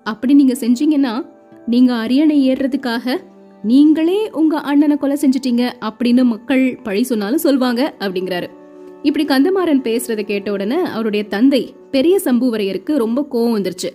அப்படி 0.03 0.33
நீங்க 0.33 0.53
செஞ்சீங்கன்னா 0.53 1.25
நீங்க 1.67 1.93
அரியணை 1.93 2.53
ஏறுறதுக்காக 2.53 3.17
நீங்களே 3.63 4.29
உங்க 4.31 4.57
அண்ணனை 4.57 4.97
கொலை 4.97 5.17
செஞ்சிட்டீங்க 5.21 5.71
அப்படின்னு 5.81 6.23
மக்கள் 6.23 6.79
பழி 6.83 7.03
சொன்னாலும் 7.03 7.43
சொல்வாங்க 7.43 7.93
அப்படிங்கிறாரு. 7.99 8.47
இப்படி 9.01 9.25
கந்தமாறன் 9.25 9.81
பேசுறதை 9.81 10.21
கேட்ட 10.21 10.51
உடனே 10.51 10.75
அவருடைய 10.75 11.25
தந்தை 11.27 11.73
பெரிய 11.91 12.19
சம்புவரையருக்கு 12.25 12.97
ரொம்ப 12.97 13.27
கோவம் 13.31 13.61
வந்துருச்சு. 13.61 13.89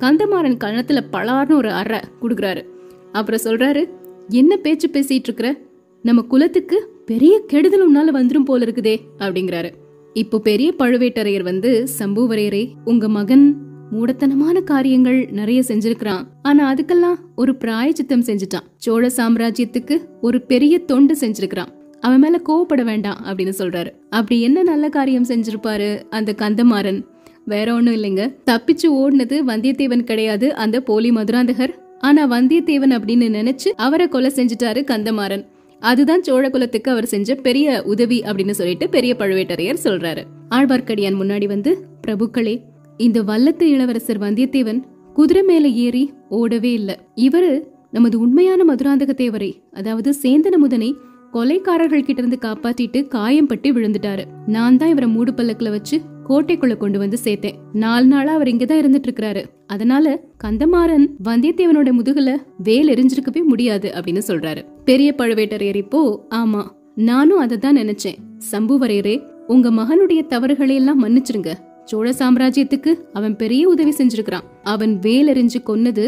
கந்தமாறன் 0.00 0.56
கணத்துல 0.64 1.00
பலார்னு 1.12 1.52
ஒரு 1.52 1.70
அறை 1.70 2.00
கொடுக்குறாரு. 2.22 2.64
அப்புறம் 3.12 3.40
சொல்றாரு 3.44 3.88
என்ன 4.28 4.56
பேச்சு 4.56 4.88
பேசிட்டு 4.88 5.26
இருக்கிற? 5.28 5.56
நம்ம 6.02 6.22
குலத்துக்கு 6.22 6.92
பெரிய 7.06 7.42
கெடுதல் 7.46 7.96
உன்னால 7.96 8.16
வந்துரும் 8.16 8.44
போல 8.44 8.64
இருக்குதே 8.64 8.98
அப்படிங்கிறாரு. 9.18 9.70
இப்போ 10.12 10.38
பெரிய 10.38 10.74
பழுவேட்டரையர் 10.78 11.42
வந்து 11.42 11.86
சம்புவரையரே 11.98 12.68
உங்க 12.84 13.08
மகன் 13.08 13.65
மூடத்தனமான 13.92 14.62
காரியங்கள் 14.64 15.28
நிறைய 15.30 15.62
செஞ்சிருக்கிறான். 15.68 16.22
ஆனா 16.42 16.74
அதுக்கெல்லாம் 16.74 17.14
ஒரு 17.36 17.56
பிராயச்சித்தம் 17.56 18.22
செஞ்சுட்டான். 18.22 18.66
சோழ 18.76 19.10
சாம்ராஜ்யத்துக்கு 19.16 19.98
ஒரு 20.20 20.40
பெரிய 20.40 20.78
தொண்டு 20.78 21.16
செஞ்சிருக்கிறான். 21.20 21.68
அவன் 22.00 22.18
மேல 22.18 22.40
கோவப்பட 22.48 22.84
வேண்டாம் 22.84 23.24
அப்படின்னு 23.24 23.52
சொல்றாரு. 23.58 23.90
அப்படி 24.10 24.40
என்ன 24.40 24.62
நல்ல 24.62 24.88
காரியம் 24.88 25.26
செஞ்சிருப்பாரு 25.26 26.02
அந்த 26.10 26.34
கந்தமாறன்? 26.38 27.04
வேற 27.44 27.74
ஒண்ணும் 27.74 27.94
இல்லைங்க. 27.94 28.34
தப்பிச்சு 28.50 28.86
ஓடினது 28.90 29.40
வந்தியத்தேவன் 29.46 30.04
கிடையாது 30.04 30.54
அந்த 30.54 30.80
போலி 30.80 31.10
மதுராந்தகர். 31.10 31.74
ஆனா 31.98 32.30
வந்தியத்தேவன் 32.30 32.98
அப்படின்னு 32.98 33.28
நினைச்சு 33.38 33.68
அவரை 33.76 34.08
கொலை 34.08 34.32
செஞ்சுட்டாரு 34.34 34.84
கந்தமாறன். 34.84 35.46
அதுதான் 35.80 36.22
சோழ 36.22 36.50
குலத்துக்கு 36.50 36.90
அவர் 36.90 37.06
செஞ்ச 37.06 37.34
பெரிய 37.34 37.82
உதவி 37.82 38.20
அப்படின்னு 38.20 38.50
சொல்லிட்டு 38.50 38.88
பெரிய 38.88 39.16
பழுவேட்டரையர் 39.18 39.76
சொல்றாரு. 39.84 40.22
ஆழ்வார்க்கடியான் 40.50 41.18
முன்னாடி 41.20 41.46
வந்து 41.46 41.86
பிரபுக்களே 42.06 42.60
இந்த 42.98 43.22
வல்லத்து 43.22 43.62
இளவரசர் 43.62 44.18
வந்தியத்தேவன் 44.18 44.82
குதிரை 45.14 45.42
மேல 45.42 45.68
ஏறி 45.68 46.12
ஓடவே 46.30 46.72
இல்ல. 46.72 46.98
இவரு 47.14 47.62
நமது 47.90 48.18
உண்மையான 48.18 48.74
மதுராந்தக 48.74 49.12
தேவரை 49.16 49.54
அதாவது 49.72 50.14
சேந்தன 50.22 50.56
முதனை 50.60 50.92
கொலைக்காரர்கள் 51.32 52.04
கிட்ட 52.04 52.22
இருந்து 52.22 52.38
காப்பாத்திட்டு 52.40 53.08
காயம் 53.08 53.46
பட்டு 53.46 53.72
விழுந்துட்டாரு. 53.72 54.24
நான் 54.46 54.76
தான் 54.76 54.88
இவரை 54.88 55.08
மூடு 55.08 55.32
பல்லக்குல 55.32 55.70
வச்சு 55.70 56.00
கோட்டைக்குள்ள 56.28 56.76
கொண்டு 56.76 56.98
வந்து 56.98 57.18
சேர்த்தேன். 57.24 57.54
நாலு 57.72 58.06
நாளா 58.06 58.32
அவர் 58.32 58.48
இங்கதான் 58.48 58.80
இருந்துட்டு 58.82 59.08
இருக்கிறாரு 59.08 59.44
அதனால 59.66 60.24
கந்தமாறன் 60.44 61.06
வந்தியத்தேவனோட 61.24 61.92
முதுகுல 61.98 62.36
வேல் 62.58 62.88
எரிஞ்சிருக்கவே 62.88 63.44
முடியாது 63.44 63.92
அப்படின்னு 63.94 64.22
சொல்றாரு. 64.28 64.64
பெரிய 64.84 65.14
பழுவேட்டரையர் 65.18 65.74
இப்போ 65.74 66.26
ஆமா. 66.34 66.64
நானும் 66.94 67.38
அதை 67.38 67.58
தான் 67.58 67.76
நினைச்சேன். 67.76 68.18
சம்புவரையரே 68.52 69.22
உங்க 69.46 69.70
மகனுடைய 69.70 70.26
தவறுகளை 70.26 70.74
எல்லாம் 70.74 71.04
மன்னிச்சிருங்க. 71.04 71.65
சோழ 71.90 72.12
சாம்ராஜ்யத்துக்கு 72.20 72.92
அவன் 73.12 73.34
பெரிய 73.36 73.62
உதவி 73.68 73.92
செஞ்சிருக்கிறான். 73.98 74.46
அவன் 74.62 74.94
வேலறிஞ்சு 75.02 75.60
கொன்னது 75.66 76.04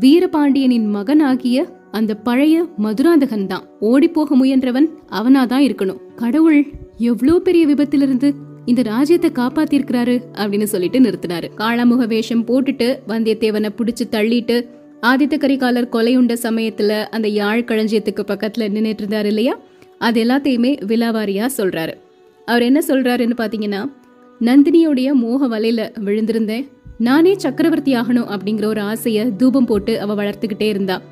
வீரபாண்டியனின் 0.00 0.86
மகனாகிய 0.86 1.58
அந்த 1.90 2.12
பழைய 2.26 2.56
மதுராந்தகன் 2.76 3.46
தான் 3.46 3.64
ஓடி 3.80 4.08
போக 4.08 4.36
முயன்றவன் 4.36 4.86
அவனாதான் 5.12 5.64
இருக்கணும். 5.68 6.00
கடவுள் 6.16 6.60
எவ்வளவு 6.96 7.42
பெரிய 7.42 7.66
விபத்திலிருந்து 7.66 8.28
இந்த 8.64 8.82
ராஜ்யத்தை 8.82 9.30
காப்பாத்திருக்கிறாரு 9.30 10.14
அப்படின்னு 10.34 10.68
சொல்லிட்டு 10.72 11.00
நிறுத்தினாரு. 11.00 11.48
காளாமுக 11.56 12.06
வேஷம் 12.06 12.46
போட்டுட்டு 12.46 12.88
வந்தியத்தேவனை 13.08 13.70
புடிச்சு 13.78 14.06
தள்ளிட்டு 14.10 14.56
ஆதித்த 15.02 15.36
கரிகாலர் 15.38 15.92
கொலையுண்ட 15.92 16.34
சமயத்துல 16.42 16.92
அந்த 17.16 17.28
யாழ் 17.28 17.66
களஞ்சியத்துக்கு 17.66 18.22
பக்கத்துல 18.26 18.66
நின்னுட்டு 18.76 19.04
இருந்தாரு 19.04 19.24
இல்லையா? 19.24 19.58
அது 19.98 20.24
எல்லாத்தையுமே 20.24 20.72
விலாவாரியா 20.90 21.46
சொல்றாரு. 21.56 21.94
அவர் 22.46 22.62
என்ன 22.62 22.80
சொல்றாருன்னு 22.88 23.36
பாத்தீங்கன்னா 23.36 23.80
நந்தினியோடைய 24.40 25.12
மோக 25.12 25.48
வலையில 25.48 25.92
விழுந்திருந்தேன். 26.04 26.68
நானே 26.98 27.34
சக்கரவர்த்தி 27.38 27.94
ஆகணும் 27.94 28.28
அப்படிங்கிற 28.28 28.64
ஒரு 28.64 28.80
ஆசைய 28.80 29.36
தூபம் 29.36 29.64
போட்டு 29.64 30.00
அவ 30.00 30.14
வளர்த்துக்கிட்டே 30.14 30.62
இருந்தா. 30.62 31.02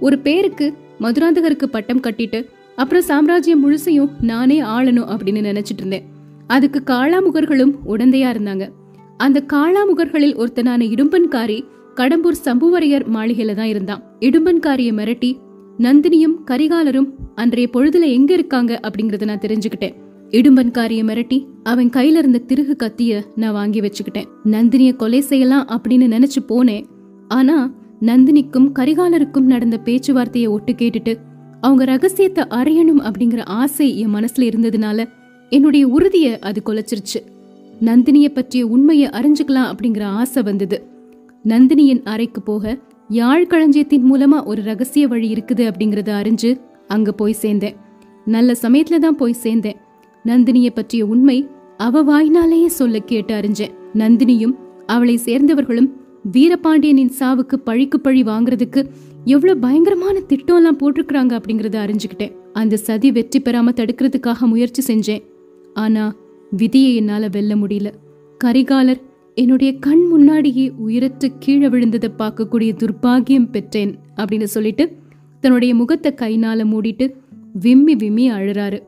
ஒரு 0.00 0.18
பேருக்கு 0.18 0.74
மதுராந்தகருக்கு 1.00 1.64
பட்டம் 1.64 2.00
கட்டிட்டு 2.00 2.46
அப்புறம் 2.76 3.02
சாம்ராஜ்யம் 3.02 3.62
முழுசையும் 3.62 4.08
நானே 4.20 4.60
ஆளணும் 4.60 5.10
அப்படின்னு 5.10 5.46
நினைச்சிட்டு 5.50 5.76
இருந்தேன். 5.76 6.04
அதுக்கு 6.46 6.82
காளாமுகர்களும் 6.86 7.72
உடந்தையா 7.88 8.30
இருந்தாங்க. 8.30 8.68
அந்த 9.16 9.44
காளாமுகர்களில் 9.52 10.44
ஒருத்தனான 10.44 10.82
இடும்பன்காரி 10.84 11.64
கடம்பூர் 11.94 12.42
சம்புவரையர் 12.44 13.06
மாளிகையில 13.14 13.54
தான் 13.54 13.66
இருந்தான். 13.66 14.02
இடும்பன்காரியை 14.20 14.92
மிரட்டி 14.92 15.38
நந்தினியும் 15.78 16.36
கரிகாலரும் 16.46 17.08
அன்றைய 17.34 17.68
பொழுதுல 17.72 18.00
எங்க 18.00 18.32
இருக்காங்க? 18.32 18.80
அப்படிங்கறத 18.82 19.24
நான் 19.24 19.38
தெரிஞ்சுக்கிட்டேன். 19.38 20.05
இடும்பன்காரிய 20.30 21.02
மிரட்டி 21.02 21.46
அவன் 21.62 21.88
கையில 21.88 22.16
இருந்த 22.16 22.38
திருகு 22.38 22.76
கத்திய 22.78 23.24
நான் 23.36 23.52
வாங்கி 23.52 23.80
வச்சுக்கிட்டேன். 23.80 24.28
நந்தினிய 24.44 24.96
கொலை 24.96 25.20
செய்யலாம் 25.20 25.66
அப்படின்னு 25.68 26.06
நினைச்சு 26.14 26.40
போனேன். 26.48 26.84
ஆனா 27.28 27.74
நந்தினிக்கும் 28.00 28.72
கரிகாலருக்கும் 28.78 29.50
நடந்த 29.52 29.80
பேச்சுவார்த்தையை 29.84 30.48
ஒட்டு 30.48 30.72
கேட்டுட்டு 30.72 31.18
அவங்க 31.60 31.84
ரகசியத்தை 31.84 32.44
அறியணும் 32.44 33.02
அப்படிங்கிற 33.02 33.44
ஆசை 33.44 33.98
என் 33.98 34.14
மனசுல 34.14 34.46
இருந்ததுனால 34.50 35.08
என்னுடைய 35.50 35.88
உறுதிய 35.88 36.38
அது 36.38 36.62
கொலைச்சிருச்சு. 36.66 37.20
நந்தினிய 37.80 38.28
பற்றிய 38.28 38.66
உண்மையை 38.66 39.08
அறிஞ்சுக்கலாம் 39.08 39.72
அப்படிங்கிற 39.72 40.02
ஆசை 40.02 40.42
வந்தது. 40.42 40.86
நந்தினியின் 41.44 42.02
அறைக்கு 42.04 42.42
போக 42.42 42.78
யாழ் 43.08 43.46
களஞ்சியத்தின் 43.46 44.12
மூலமா 44.12 44.44
ஒரு 44.44 44.62
ரகசிய 44.62 45.06
வழி 45.08 45.32
இருக்குது 45.32 45.64
அப்படிங்கறத 45.70 46.12
அறிஞ்சு 46.20 46.60
அங்க 46.88 47.12
போய் 47.12 47.36
சேர்ந்தேன். 47.42 47.76
நல்ல 48.24 48.56
சமயத்துல 48.62 48.98
தான் 48.98 49.16
போய் 49.16 49.42
சேர்ந்தேன். 49.42 49.76
நந்தினிய 50.26 50.68
பற்றிய 50.74 51.06
உண்மை 51.06 51.38
அவ 51.76 52.02
வாய்னாலேயே 52.04 52.66
சொல்ல 52.66 52.98
கேட்டு 52.98 53.32
அறிஞ்சேன். 53.34 53.74
நந்தினியும் 53.94 54.54
அவளை 54.86 55.16
சேர்ந்தவர்களும் 55.24 55.90
வீரபாண்டியனின் 56.32 57.12
சாவுக்கு 57.18 57.56
பழிக்கு 57.64 58.00
பழி 58.00 58.22
வாங்குறதுக்கு 58.22 58.80
எவ்வளவு 59.24 59.60
பயங்கரமான 59.60 60.20
திட்டம் 60.20 60.56
எல்லாம் 60.56 60.78
போட்டிருக்கிறாங்க 60.78 61.32
அப்படிங்கறத 61.38 61.76
அறிஞ்சுக்கிட்டேன். 61.84 62.34
அந்த 62.52 62.76
சதி 62.76 63.10
வெற்றி 63.12 63.40
பெறாம 63.40 63.72
தடுக்கிறதுக்காக 63.72 64.38
முயற்சி 64.38 64.82
செஞ்சேன். 64.88 65.22
ஆனா 65.74 66.04
விதியை 66.50 66.96
என்னால 66.96 67.28
வெல்ல 67.28 67.54
முடியல. 67.54 67.90
கரிகாலர் 68.44 69.00
என்னுடைய 69.34 69.70
கண் 69.78 70.04
முன்னாடியே 70.06 70.66
உயரத்து 70.76 71.26
கீழே 71.38 71.66
விழுந்ததை 71.66 72.10
பார்க்கக்கூடிய 72.18 72.70
துர்பாகியம் 72.82 73.50
பெற்றேன் 73.50 73.94
அப்படின்னு 74.16 74.48
சொல்லிட்டு 74.54 74.84
தன்னுடைய 75.40 75.74
முகத்தை 75.74 76.12
கைனால 76.12 76.60
மூடிட்டு 76.72 77.06
விம்மி 77.52 77.94
விம்மி 77.94 78.30
அழுறாரு. 78.30 78.78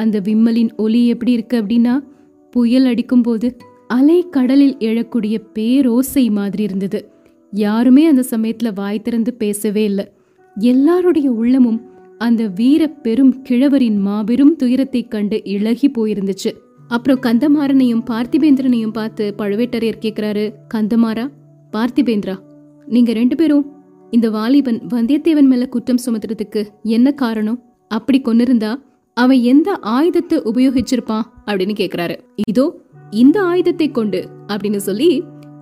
அந்த 0.00 0.20
விம்மலின் 0.20 0.76
ஒலி 0.76 1.06
எப்படி 1.06 1.32
இருக்கு 1.32 1.62
அப்படின்னா 1.62 2.02
புயல் 2.50 2.84
அடிக்கும்போது 2.84 3.56
அலை 3.88 4.26
கடலில் 4.30 4.76
எழக்கூடிய 4.76 5.36
பேரோசை 5.54 6.30
மாதிரி 6.30 6.62
இருந்தது. 6.62 7.10
யாருமே 7.50 8.06
அந்த 8.06 8.24
சமயத்துல 8.30 8.74
வாய் 8.74 9.02
திறந்து 9.02 9.34
பேசவே 9.34 9.84
இல்லை. 9.84 10.10
எல்லாருடைய 10.58 11.30
உள்ளமும் 11.30 11.80
அந்த 12.18 12.46
வீர 12.46 12.88
பெரும் 12.88 13.42
கிழவரின் 13.42 13.98
மாபெரும் 13.98 14.56
துயரத்தைக் 14.56 15.10
கண்டு 15.10 15.44
இழகி 15.44 15.90
போயிருந்துச்சு. 15.90 16.50
அப்புறம் 16.88 17.20
கந்தமாறனையும் 17.20 18.04
பார்த்திபேந்திரனையும் 18.10 18.92
பார்த்து 18.92 19.34
பழுவேட்டரையர் 19.38 20.02
கேக்குறாரு 20.02 20.52
கந்தமாரா 20.74 21.28
பார்த்திபேந்திரா 21.72 22.38
நீங்க 22.86 23.12
ரெண்டு 23.12 23.36
பேரும் 23.36 23.66
இந்த 24.10 24.30
வாலிபன் 24.30 24.80
வந்தியத்தேவன் 24.94 25.48
மேல 25.48 25.66
குற்றம் 25.66 25.98
சுமத்துறதுக்கு 26.06 26.66
என்ன 26.82 27.10
காரணம்? 27.10 27.62
அப்படி 27.88 28.20
கொன்னிருந்தா 28.20 28.74
அவன் 29.16 29.40
எந்த 29.42 29.70
ஆயுதத்தை 29.96 30.38
உபயோகிச்சிருப்பான் 30.50 31.26
அப்படின்னு 31.46 31.74
கேக்குறாரு. 31.80 32.16
இதோ 32.48 32.64
இந்த 33.10 33.36
ஆயுதத்தை 33.42 33.88
கொண்டு 33.90 34.20
அப்படின்னு 34.48 34.80
சொல்லி 34.88 35.10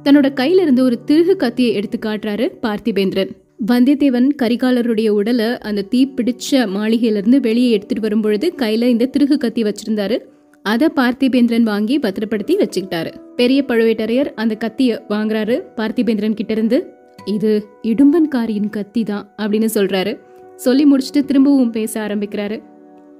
தன்னோட 0.04 0.28
கையில 0.40 0.62
இருந்து 0.64 0.82
ஒரு 0.82 0.96
திருகு 1.04 1.36
கத்தியை 1.36 1.72
எடுத்து 1.74 1.98
காட்டுறாரு 1.98 2.46
பார்த்திபேந்திரன். 2.64 3.30
வந்தியத்தேவன் 3.70 4.28
கரிகாலருடைய 4.42 5.08
உடலை 5.08 5.48
அந்த 5.58 5.82
தீ 5.82 6.00
பிடிச்ச 6.16 6.66
மாளிகையில 6.74 7.20
இருந்து 7.20 7.40
வெளியே 7.40 7.70
எடுத்துட்டு 7.70 8.02
வரும்பொழுது 8.02 8.52
கையில 8.56 8.88
இந்த 8.94 9.06
திருகு 9.06 9.38
கத்தி 9.38 9.62
வச்சிருந்தாரு. 9.62 10.18
அதை 10.64 10.88
பார்த்திபேந்திரன் 10.96 11.62
வாங்கி 11.62 11.98
பத்திரப்படுத்தி 11.98 12.56
வச்சுக்கிட்டாரு. 12.56 13.10
பெரிய 13.36 13.64
பழுவேட்டரையர் 13.68 14.30
அந்த 14.34 14.54
கத்திய 14.64 15.00
வாங்குறாரு 15.08 15.56
பார்த்திபேந்திரன் 15.76 16.38
கிட்ட 16.40 16.52
இருந்து 16.52 16.78
இது 17.26 17.52
இடும்பன்காரியின் 17.82 18.70
கத்தி 18.70 19.02
தான் 19.02 19.24
அப்படின்னு 19.38 19.68
சொல்றாரு. 19.74 20.12
சொல்லி 20.56 20.84
முடிச்சுட்டு 20.90 21.22
திரும்பவும் 21.24 21.70
பேச 21.70 21.92
ஆரம்பிக்கிறாரு. 22.06 22.58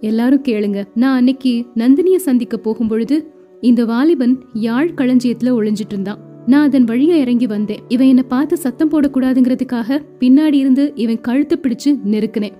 எல்லாரும் 0.00 0.42
கேளுங்க. 0.42 0.84
நான் 0.94 1.16
அன்னைக்கு 1.16 1.66
நந்தினிய 1.74 2.16
சந்திக்க 2.16 2.60
போகும்பொழுது 2.64 3.24
இந்த 3.60 3.84
வாலிபன் 3.84 4.38
யாழ் 4.54 4.92
களஞ்சியத்துல 4.96 5.50
ஒளிஞ்சிட்டு 5.58 5.92
இருந்தான் 5.92 6.18
நான் 6.46 6.66
அதன் 6.66 6.84
வழியா 6.84 7.14
இறங்கி 7.14 7.46
வந்தேன். 7.46 7.78
இவன் 7.88 8.06
என்ன 8.06 8.22
பார்த்து 8.22 8.56
சத்தம் 8.56 8.90
போடக்கூடாதுங்கிறதுக்காக 8.90 10.02
பின்னாடி 10.20 10.54
இருந்து 10.54 10.92
இவன் 10.94 11.20
கழுத்தை 11.20 11.58
பிடிச்சு 11.62 11.98
நெருக்குனேன். 12.10 12.52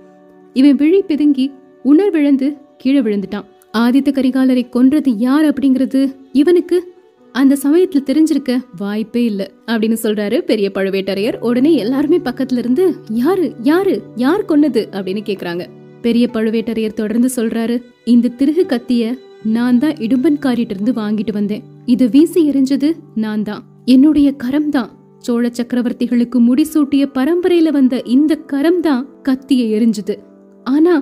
இவன் 0.53 0.75
விழி 0.75 1.03
பிதுங்கி 1.07 1.53
உணர்விழந்து 1.85 2.57
கீழே 2.77 3.01
விழுந்துட்டான். 3.01 3.45
ஆதித்த 3.77 4.11
கரிகாலரை 4.11 4.69
கொன்றது 4.69 5.11
யார் 5.11 5.45
அப்படிங்கிறது 5.45 6.15
இவனுக்கு 6.31 6.93
அந்த 7.31 7.57
சமயத்துல 7.63 7.99
தெரிஞ்சிருக்க 8.05 8.57
வாய்ப்பே 8.77 9.25
இல்ல 9.25 9.51
அப்படின்னு 9.67 9.97
சொல்றாரு 10.03 10.39
பெரிய 10.39 10.71
பழுவேட்டரையர். 10.75 11.39
உடனே 11.39 11.75
எல்லாருமே 11.75 12.17
பக்கத்துல 12.17 12.57
இருந்து 12.57 12.93
யாரு 13.09 13.53
யாரு 13.61 14.01
யார் 14.15 14.45
கொன்னது? 14.45 14.87
அப்படின்னு 14.91 15.21
கேக்குறாங்க. 15.25 15.65
பெரிய 16.01 16.29
பழுவேட்டரையர் 16.33 16.99
தொடர்ந்து 16.99 17.29
சொல்றாரு 17.35 17.75
இந்த 18.05 18.33
திருகு 18.39 18.65
கத்திய 18.69 19.03
நான் 19.43 19.77
தான் 19.77 19.97
இடும்பன்காரிட்ட 20.05 20.73
இருந்து 20.75 20.91
வாங்கிட்டு 20.91 21.33
வந்தேன். 21.33 21.63
இது 21.85 22.09
வீசி 22.09 22.49
எரிஞ்சது 22.49 22.89
நான் 23.15 23.43
தான். 23.43 23.63
என்னுடைய 23.85 24.31
கரம் 24.31 24.69
தான். 24.69 24.89
சோழ 25.17 25.51
சக்கரவர்த்திகளுக்கு 25.57 26.37
முடிசூட்டிய 26.39 27.03
பரம்பரையில 27.13 27.71
வந்த 27.71 28.01
இந்த 28.05 28.35
கரம் 28.35 28.81
தான் 28.81 29.05
கத்திய 29.23 29.63
எரிஞ்சது. 29.77 30.15
ஆனா 30.63 30.95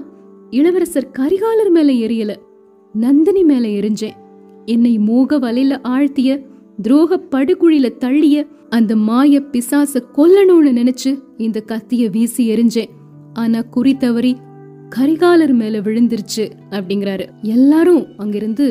இளவரசர் 0.50 1.12
கரிகாலர் 1.20 1.70
மேல 1.70 1.92
எரியல. 2.08 2.34
நந்தினி 2.94 3.44
மேல 3.44 3.68
எரிஞ்சேன். 3.68 4.16
என்னை 4.66 4.98
மோக 4.98 5.40
வலையில 5.40 5.74
ஆழ்த்திய 5.94 6.40
துரோக 6.82 7.20
படுகுழில 7.32 7.88
தள்ளிய 8.00 8.48
அந்த 8.70 8.96
மாய 8.96 9.40
பிசாச 9.52 10.02
கொல்லணும்னு 10.18 10.72
நினைச்சு 10.80 11.12
இந்த 11.38 11.64
கத்திய 11.68 12.10
வீசி 12.10 12.44
எரிஞ்சேன். 12.56 12.92
ஆனா 13.34 13.62
குறி 13.62 13.94
தவறி 13.98 14.34
கரிகாலர் 14.96 15.54
மேல 15.54 15.80
விழுந்துருச்சு 15.80 16.44
அப்படிங்கிறாரு. 16.72 17.26
எல்லாரும் 17.56 18.04
அங்கிருந்து 18.18 18.68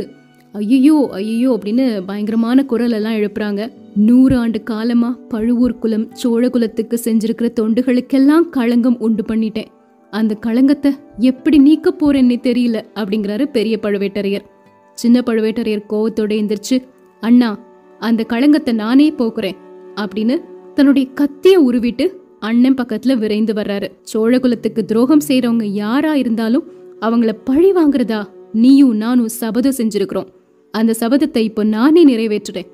ஐயோ 0.55 1.09
ஐயோ 1.13 1.49
அப்படின்னு 1.57 1.87
பயங்கரமான 2.07 2.65
குரல் 2.65 2.91
எல்லாம் 2.91 3.13
எழுப்புறாங்க. 3.13 3.63
நூறு 4.09 4.35
ஆண்டு 4.39 4.63
காலமா 4.63 5.11
பழுவூர் 5.29 5.79
குலம் 5.79 6.07
சோழ 6.13 6.49
குலத்துக்கு 6.51 6.97
செஞ்சிருக்கிற 7.05 7.49
தொண்டுகளுக்கெல்லாம் 7.61 8.47
களங்கம் 8.51 8.99
உண்டு 8.99 9.25
பண்ணிட்டேன். 9.29 9.71
அந்த 10.13 10.35
களங்கத்தை 10.35 10.93
எப்படி 11.19 11.59
நீக்க 11.59 11.95
போறேன்னே 12.01 12.37
தெரியல 12.49 12.81
அப்படிங்கிறாரு 12.95 13.47
பெரிய 13.57 13.79
பழுவேட்டரையர். 13.83 14.47
சின்ன 14.93 15.23
பழுவேட்டரையர் 15.27 15.89
கோவத்தோட 15.89 16.33
எந்திரிச்சு 16.41 16.77
அண்ணா 17.23 17.51
அந்த 17.99 18.23
களங்கத்தை 18.25 18.75
நானே 18.75 19.09
போக்குறேன் 19.19 19.59
அப்படின்னு 19.95 20.37
தன்னுடைய 20.75 21.07
கத்திய 21.21 21.57
உருவிட்டு 21.69 22.07
அண்ணன் 22.41 22.75
பக்கத்துல 22.75 23.19
விரைந்து 23.19 23.53
வர்றாரு. 23.53 23.91
சோழகுலத்துக்கு 24.13 24.85
துரோகம் 24.85 25.21
செய்யறவங்க 25.29 25.63
யாரா 25.63 26.15
இருந்தாலும் 26.15 26.65
அவங்கள 27.01 27.33
பழி 27.45 27.73
வாங்குறதா 27.73 28.25
நீயும் 28.53 28.97
நானும் 28.97 29.29
சபதம் 29.29 29.75
செஞ்சிருக்கிறோம். 29.77 30.27
அந்த 30.71 30.95
சபதத்தை 31.01 31.37
இப்போ 31.37 31.65
நானே 31.65 32.03
நிறைவேற்றுறேன். 32.07 32.67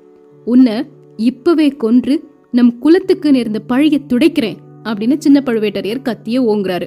உன்னை 0.45 0.85
இப்பவே 1.16 1.69
கொன்று 1.69 2.28
நம் 2.50 2.78
குலத்துக்கு 2.78 3.31
நேர்ந்த 3.31 3.61
பழிய 3.69 3.99
துடைக்கிறேன் 4.09 4.57
அப்படின்னு 4.85 5.19
சின்ன 5.19 5.42
பழுவேட்டரையர் 5.47 6.04
கத்திய 6.04 6.40
ஓங்குறாரு. 6.40 6.87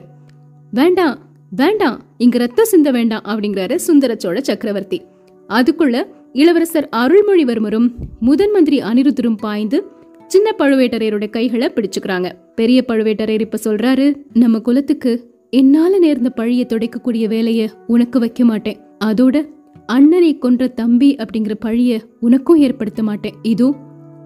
வேண்டாம் 0.72 1.20
வேண்டாம் 1.56 2.02
இங்க 2.18 2.38
ரத்தம் 2.38 2.66
சிந்த 2.66 2.92
வேண்டாம் 2.92 3.24
அப்படிங்கிறாரு 3.26 3.76
சுந்தர 3.76 4.16
சோழ 4.18 4.42
சக்கரவர்த்தி. 4.42 5.02
அதுக்குள்ள 5.48 6.04
இளவரசர் 6.34 6.90
அருள்மொழிவர்மரும் 6.92 7.92
முதன் 8.20 8.52
மந்திரி 8.52 8.80
அனிருத்தரும் 8.80 9.38
பாய்ந்து 9.38 9.84
சின்ன 10.28 10.56
பழுவேட்டரையருடைய 10.58 11.30
கைகளை 11.30 11.68
பிடிச்சுக்கிறாங்க. 11.68 12.32
பெரிய 12.56 12.84
பழுவேட்டரையர் 12.88 13.42
இப்ப 13.42 13.58
சொல்றாரு 13.64 14.16
நம்ம 14.34 14.60
குலத்துக்கு 14.60 15.34
என்னால 15.50 16.00
நேர்ந்த 16.00 16.32
பழிய 16.36 16.64
துடைக்கக்கூடிய 16.66 17.28
வேலைய 17.28 17.70
உனக்கு 17.88 18.20
வைக்க 18.20 18.46
மாட்டேன். 18.46 18.80
அதோட 19.06 19.46
அண்ணனை 19.86 20.38
கொன்ற 20.38 20.68
தம்பி 20.68 21.16
அப்படிங்கிற 21.16 21.56
பழிய 21.66 22.00
உனக்கும் 22.20 22.58
ஏற்படுத்த 22.58 23.04
மாட்டேன். 23.04 23.34
இதோ 23.42 23.76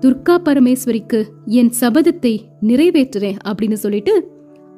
துர்கா 0.01 0.35
பரமேஸ்வரிக்கு 0.45 1.23
என் 1.45 1.71
சபதத்தை 1.79 2.39
நிறைவேற்றுறேன் 2.61 3.39
அப்படின்னு 3.47 3.73
சொல்லிட்டு 3.73 4.13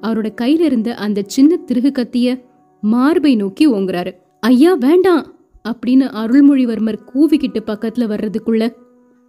அவரோட 0.02 0.30
கையில 0.42 0.60
இருந்த 0.60 0.96
அந்த 0.96 1.24
சின்ன 1.26 1.56
திருகு 1.56 1.92
கத்திய 1.92 2.42
மார்பை 2.82 3.36
நோக்கி 3.36 3.72
ஓங்குறாரு. 3.72 4.12
ஐயா 4.40 4.74
வேண்டாம் 4.74 5.26
அப்படின்னு 5.70 6.06
அருள்மொழிவர்மர் 6.22 7.04
கூவிக்கிட்டு 7.14 7.60
பக்கத்துல 7.66 8.08
வர்றதுக்குள்ள 8.14 8.70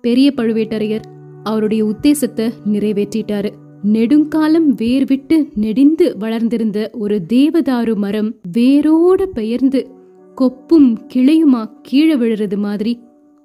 பெரிய 0.01 0.33
பழுவேட்டரையர் 0.37 1.05
அவருடைய 1.43 1.85
உத்தேசத்தை 1.85 2.53
நிறைவேற்றிட்டாரு. 2.73 3.51
நெடுங்காலம் 3.83 4.75
வேர் 4.75 5.05
விட்டு 5.05 5.49
நெடிந்து 5.55 6.17
வளர்ந்திருந்த 6.19 6.91
ஒரு 6.93 7.21
தேவதாரு 7.33 7.95
மரம் 7.95 8.35
வேரோட 8.59 9.25
பெயர்ந்து 9.25 9.91
கொப்பும் 10.37 10.97
கிளையுமா 11.15 11.71
கீழே 11.83 12.15
விழுறது 12.15 12.57
மாதிரி 12.57 13.01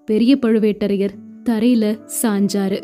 பெரிய 0.05 0.37
பழுவேட்டரையர் 0.41 1.15
தரையில 1.43 1.99
சாஞ்சாரு. 2.21 2.83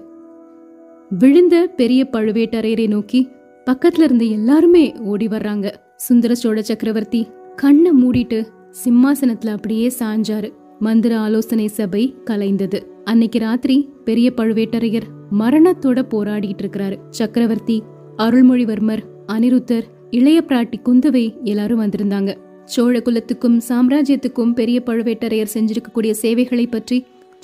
விழுந்த 1.09 1.67
பெரிய 1.75 2.07
பழுவேட்டரையரை 2.11 2.87
நோக்கி 2.87 3.27
பக்கத்துல 3.65 4.01
இருந்த 4.01 4.25
எல்லாருமே 4.25 4.93
ஓடி 4.99 5.27
வர்றாங்க. 5.27 5.71
சுந்தர 5.95 6.35
சோழ 6.35 6.61
சக்கரவர்த்தி 6.61 7.27
கண்ணை 7.55 7.91
மூடிட்டு 8.03 8.45
சிம்மாசனத்துல 8.85 9.47
அப்படியே 9.47 9.91
சாஞ்சாரு. 9.99 10.49
மந்திர 10.85 11.13
ஆலோசனை 11.19 11.65
சபை 11.77 12.03
கலைந்தது. 12.25 12.79
அன்னைக்கு 13.03 13.39
ராத்திரி 13.39 13.75
பெரிய 14.07 14.27
பழுவேட்டரையர் 14.37 15.07
மரணத்தோட 15.39 15.99
போராடிட்டு 16.13 16.61
இருக்கிறாரு 16.63 16.97
சக்கரவர்த்தி 17.09 17.77
அருள்மொழிவர்மர் 18.17 19.03
அனிருத்தர் 19.33 19.85
இளைய 20.09 20.39
பிராட்டி 20.47 20.77
குந்தவை 20.87 21.23
எல்லாரும் 21.43 21.81
வந்திருந்தாங்க. 21.81 22.31
சோழ 22.65 22.95
குலத்துக்கும் 23.01 23.57
சாம்ராஜ்யத்துக்கும் 23.69 24.53
பெரிய 24.59 24.77
பழுவேட்டரையர் 24.85 25.53
செஞ்சிருக்கக்கூடிய 25.55 26.11
சேவைகளை 26.21 26.65
பற்றி 26.67 26.97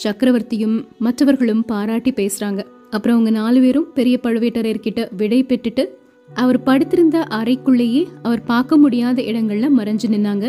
சக்கரவர்த்தியும் 0.04 0.78
மற்றவர்களும் 0.98 1.64
பாராட்டி 1.66 2.14
பேசுறாங்க. 2.20 2.62
அப்புறம் 2.90 3.16
அவங்க 3.18 3.34
நாலு 3.40 3.60
பேரும் 3.62 3.90
பெரிய 3.98 4.18
பழுவேட்டரையர் 4.24 4.86
கிட்ட 4.86 5.02
விடை 5.18 5.40
பெற்றுட்டு 5.50 5.86
அவர் 6.30 6.60
படுத்திருந்த 6.64 7.18
அறைக்குள்ளேயே 7.40 8.04
அவர் 8.28 8.48
பார்க்க 8.52 8.82
முடியாத 8.84 9.22
இடங்கள்ல 9.32 9.70
மறைஞ்சு 9.80 10.08
நின்னாங்க. 10.16 10.48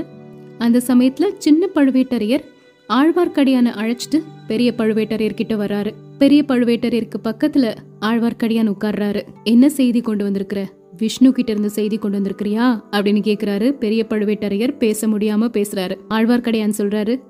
அந்த 0.64 0.78
சமயத்துல 0.88 1.28
சின்ன 1.38 1.68
பழுவேட்டரையர் 1.74 2.46
ஆழ்வார்க்கடியான 2.90 3.70
அழைச்சிட்டு 3.70 4.22
பெரிய 4.46 4.74
பழுவேட்டரையர் 4.78 5.34
கிட்ட 5.34 5.56
வராரு. 5.56 5.92
பெரிய 6.18 6.44
பழுவேட்டரையருக்கு 6.48 7.14
பக்கத்துல 7.24 7.74
ஆழ்வார்க்கடியான் 8.00 8.72
உட்கார்றாரு. 8.72 9.22
என்ன 9.44 9.68
செய்தி 9.68 10.00
கொண்டு 10.00 10.24
வந்திருக்கிற? 10.24 10.68
விஷ்ணு 10.96 11.32
கிட்ட 11.32 11.50
இருந்து 11.50 11.70
செய்தி 11.70 11.96
கொண்டு 11.96 12.18
வந்திருக்கிறியா? 12.18 12.82
அப்படின்னு 12.90 13.20
கேக்குறாரு. 13.20 13.70
பெரிய 13.70 14.06
பழுவேட்டரையர் 14.08 14.78
பேச 14.78 15.06
முடியாம 15.06 15.48
பேசுறாரு. 15.52 15.96
ஆழ்வார்க்கடியான் 16.10 16.72
சொல்றாரு 16.78 17.20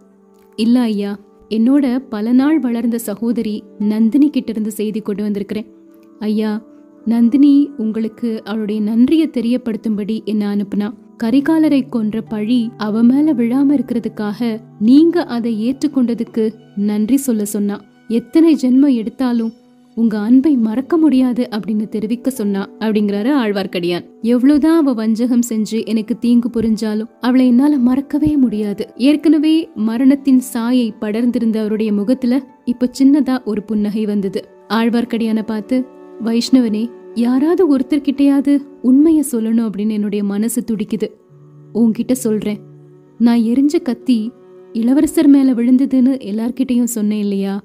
இல்ல 0.56 0.80
ஐயா 0.80 1.18
என்னோட 1.48 1.96
பல 1.96 2.32
நாள் 2.32 2.58
வளர்ந்த 2.58 2.98
சகோதரி 2.98 3.62
நந்தினி 3.78 4.30
கிட்ட 4.30 4.50
இருந்து 4.50 4.70
செய்தி 4.70 5.00
கொண்டு 5.00 5.22
வந்திருக்கிறேன். 5.22 5.66
ஐயா 6.18 6.62
நந்தினி 7.04 7.70
உங்களுக்கு 7.76 8.44
அவளுடைய 8.44 8.80
நன்றியை 8.80 9.30
தெரியப்படுத்தும்படி 9.32 10.24
என்ன 10.24 10.56
அனுப்புனா? 10.56 10.92
கரிகாலரை 11.22 11.88
கொன்ற 11.88 12.20
பழி 12.20 12.70
அவ 12.76 13.02
மேல 13.02 13.32
விழாம 13.32 13.68
இருக்கிறதுக்காக 13.70 14.60
நீங்க 14.80 15.24
அதை 15.24 15.52
ஏற்றுக்கொண்டதுக்கு 15.70 16.52
நன்றி 16.76 17.16
சொல்ல 17.16 17.44
சொன்னா. 17.44 17.80
எத்தனை 18.08 18.56
ஜென்மம் 18.62 18.94
எடுத்தாலும் 18.94 19.52
உங்க 19.94 20.18
அன்பை 20.18 20.56
மறக்க 20.56 20.96
முடியாது 20.96 21.48
அப்படின்னு 21.50 21.88
தெரிவிக்க 21.88 22.30
சொன்னா 22.30 22.68
அப்படிங்கிறாரு 22.78 23.30
ஆழ்வார்க்கடியான். 23.42 24.04
எவ்வளவுதான் 24.22 24.78
அவ 24.78 24.92
வஞ்சகம் 24.92 25.46
செஞ்சு 25.48 25.86
எனக்கு 25.86 26.18
தீங்கு 26.18 26.48
புரிஞ்சாலும் 26.48 27.10
அவளை 27.20 27.46
என்னால 27.46 27.78
மறக்கவே 27.78 28.36
முடியாது. 28.36 28.92
ஏற்கனவே 28.96 29.68
மரணத்தின் 29.74 30.40
சாயை 30.40 30.94
படர்ந்திருந்த 31.00 31.56
அவருடைய 31.56 31.92
முகத்துல 31.92 32.42
இப்ப 32.64 32.90
சின்னதா 32.98 33.44
ஒரு 33.44 33.62
புன்னகை 33.62 34.04
வந்தது. 34.04 34.48
ஆழ்வார்க்கடியான 34.68 35.42
பார்த்து 35.42 35.86
வைஷ்ணவனே 36.24 36.90
யாராவது 37.14 37.76
ஒருத்தர்கிட்டயாவது 37.76 38.60
உண்மைய 38.82 39.22
சொல்லணும் 39.32 39.70
அப்படின்னு 39.70 39.90
என்னுடைய 39.90 40.24
மனசு 40.24 40.64
துடிக்குது. 40.64 41.08
உன்கிட்ட 41.74 42.12
சொல்றேன். 42.12 42.60
நான் 43.18 43.38
எரிஞ்ச 43.38 43.82
கத்தி 43.82 44.32
இளவரசர் 44.72 45.26
மேல 45.26 45.52
விழுந்ததுன்னு 45.52 46.18
எல்லார்கிட்டயும் 46.20 46.84
சொன்னேன் 46.84 47.18
இல்லையா? 47.18 47.62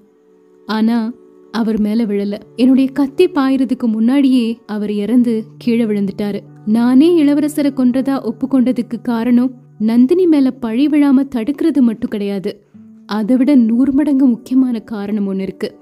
ஆனா 0.65 1.13
அவர் 1.51 1.79
மேல 1.79 2.05
விழல. 2.05 2.39
என்னுடைய 2.55 2.89
கத்தி 2.91 3.29
பாயறதுக்கு 3.29 3.87
முன்னாடியே 3.87 4.59
அவர் 4.65 4.91
இறந்து 4.91 5.43
கீழே 5.57 5.85
விழுந்துட்டாரு. 5.85 6.39
நானே 6.65 7.23
இளவரசரை 7.23 7.73
கொன்றதா 7.73 8.29
ஒப்புக்கொண்டதுக்கு 8.29 9.01
காரணம் 9.03 9.51
நந்தினி 9.79 10.27
மேல 10.27 10.51
பழி 10.51 10.87
விழாம 10.87 11.27
தடுக்கிறது 11.35 11.79
மட்டும் 11.79 12.09
கிடையாது. 12.09 12.63
அதை 13.05 13.35
விட 13.35 13.55
நூறு 13.55 13.93
மடங்கு 13.93 14.25
முக்கியமான 14.25 14.79
காரணம் 14.79 15.27
ஒன்று 15.27 15.43
இருக்கு. 15.43 15.77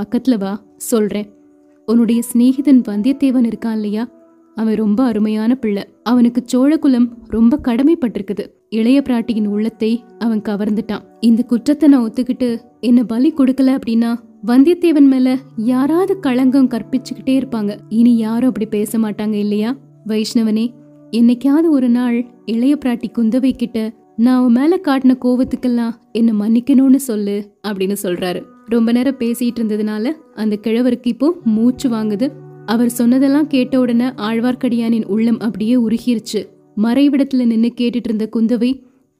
பக்கத்துல 0.00 0.38
வா 0.38 0.64
சொல்றேன். 0.76 1.36
உன்னுடைய 1.90 2.22
சிநேகிதன் 2.32 2.82
வந்தியத்தேவன் 2.88 3.50
இருக்கான் 3.50 3.72
இல்லையா? 3.72 4.08
அவன் 4.54 4.74
ரொம்ப 4.74 5.04
அருமையான 5.04 5.54
பிள்ளை. 5.54 5.84
அவனுக்கு 6.02 6.44
சோழகுலம் 6.52 7.08
ரொம்ப 7.26 7.58
கடமைப்பட்டிருக்குது. 7.62 8.46
இளைய 8.68 9.02
பிராட்டியின் 9.08 9.46
உள்ளத்தை 9.46 10.04
அவன் 10.18 10.42
கவர்ந்துட்டான். 10.48 11.04
இந்த 11.20 11.42
குற்றத்தை 11.42 11.88
நான் 11.88 12.10
ஒத்துக்கிட்டு 12.10 12.60
என்ன 12.80 13.04
பலி 13.04 13.34
கொடுக்கல 13.36 13.78
அப்படின்னா 13.78 14.10
வந்தியத்தேவன் 14.46 15.08
மேல 15.12 15.38
யாராவது 15.56 16.20
களங்கம் 16.20 16.68
கற்பிச்சுக்கிட்டே 16.68 17.36
இருப்பாங்க. 17.40 17.78
இனி 17.88 18.16
யாரும் 18.16 18.48
அப்படி 18.48 18.66
பேச 18.66 18.98
மாட்டாங்க 18.98 19.32
இல்லையா? 19.32 19.76
வைஷ்ணவனே 20.06 20.66
என்னைக்காவது 21.10 21.68
ஒரு 21.68 21.88
நாள் 21.88 22.18
இளைய 22.44 22.78
பிராட்டி 22.84 23.08
குந்தவை 23.18 23.52
கிட்ட 23.52 23.92
நான் 24.16 24.38
அவன் 24.38 24.52
மேல 24.52 24.80
காட்டின 24.84 25.16
கோவத்துக்கெல்லாம் 25.24 25.94
என்ன 26.12 26.32
மன்னிக்கணும்னு 26.32 27.00
சொல்லு 27.08 27.36
அப்படின்னு 27.68 27.96
சொல்றாரு. 28.02 28.42
ரொம்ப 28.68 28.92
நேரம் 28.92 29.18
பேசிட்டு 29.18 29.60
இருந்ததுனால 29.60 30.12
அந்த 30.34 30.58
கிழவருக்கு 30.62 31.08
இப்போ 31.12 31.36
மூச்சு 31.44 31.88
வாங்குது. 31.90 32.30
அவர் 32.66 32.88
சொன்னதெல்லாம் 32.88 33.46
கேட்ட 33.46 33.80
உடனே 33.80 34.06
ஆழ்வார்க்கடியானின் 34.06 35.04
உள்ளம் 35.04 35.40
அப்படியே 35.40 35.74
உருகிருச்சு. 35.74 36.40
மறைவிடத்துல 36.82 37.46
நின்னு 37.46 37.72
கேட்டுட்டு 37.76 38.08
இருந்த 38.08 38.28
குந்தவை 38.32 38.70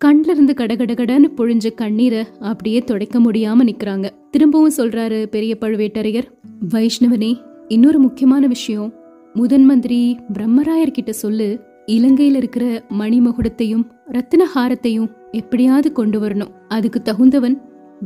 கண்ல 0.05 0.29
இருந்து 0.29 0.55
கடகடகடன்னு 0.57 1.29
பொழிஞ்ச 1.37 1.75
கண்ணீரை 1.75 2.25
அப்படியே 2.41 2.79
துடைக்க 2.79 3.19
முடியாம 3.19 3.65
நிக்கிறாங்க. 3.65 4.09
திரும்பவும் 4.31 4.77
சொல்றாரு 4.77 5.27
பெரிய 5.27 5.57
பழுவேட்டரையர் 5.61 6.29
வைஷ்ணவனே 6.69 7.33
இன்னொரு 7.69 7.99
முக்கியமான 7.99 8.47
விஷயம். 8.47 8.93
முதன் 9.35 9.65
மந்திரி 9.65 10.19
பிரம்மராயர் 10.33 10.91
கிட்ட 10.91 11.13
சொல்லு. 11.13 11.61
இலங்கையில 11.87 12.37
இருக்கிற 12.43 12.85
மணிமகுடத்தையும் 12.99 13.85
ரத்தினஹாரத்தையும் 14.13 15.09
எப்படியாவது 15.31 15.93
கொண்டு 15.93 16.21
வரணும். 16.21 16.55
அதுக்கு 16.69 17.03
தகுந்தவன் 17.05 17.57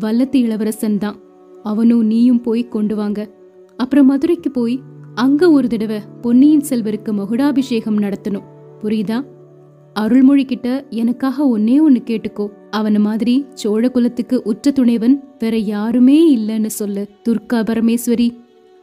வல்லத்து 0.00 0.37
இளவரசன் 0.37 0.98
தான். 0.98 1.16
அவனும் 1.62 2.07
நீயும் 2.07 2.40
போய் 2.40 2.68
கொண்டு 2.68 2.96
வாங்க. 2.96 3.20
அப்புறம் 3.77 4.07
மதுரைக்கு 4.07 4.51
போய் 4.51 4.81
அங்க 5.14 5.51
ஒரு 5.51 5.68
தடவை 5.68 6.01
பொன்னியின் 6.20 6.64
செல்வருக்கு 6.68 7.12
மகுடாபிஷேகம் 7.12 7.98
நடத்தணும். 7.98 8.48
புரியுதா? 8.83 9.25
அருள்மொழி 9.94 10.44
கிட்ட 10.44 10.87
எனக்காக 10.90 11.44
ஒன்னே 11.44 11.81
ஒன்னு 11.81 12.03
கேட்டுக்கோ. 12.05 12.46
அவன 12.77 12.98
மாதிரி 12.98 13.44
சோழ 13.55 13.90
குலத்துக்கு 13.90 14.42
உற்ற 14.42 14.70
துணைவன் 14.70 15.25
வேற 15.38 15.57
யாருமே 15.57 16.38
இல்லைன்னு 16.38 16.66
சொல்லு. 16.66 17.09
துர்கா 17.29 17.61
பரமேஸ்வரி 17.62 18.29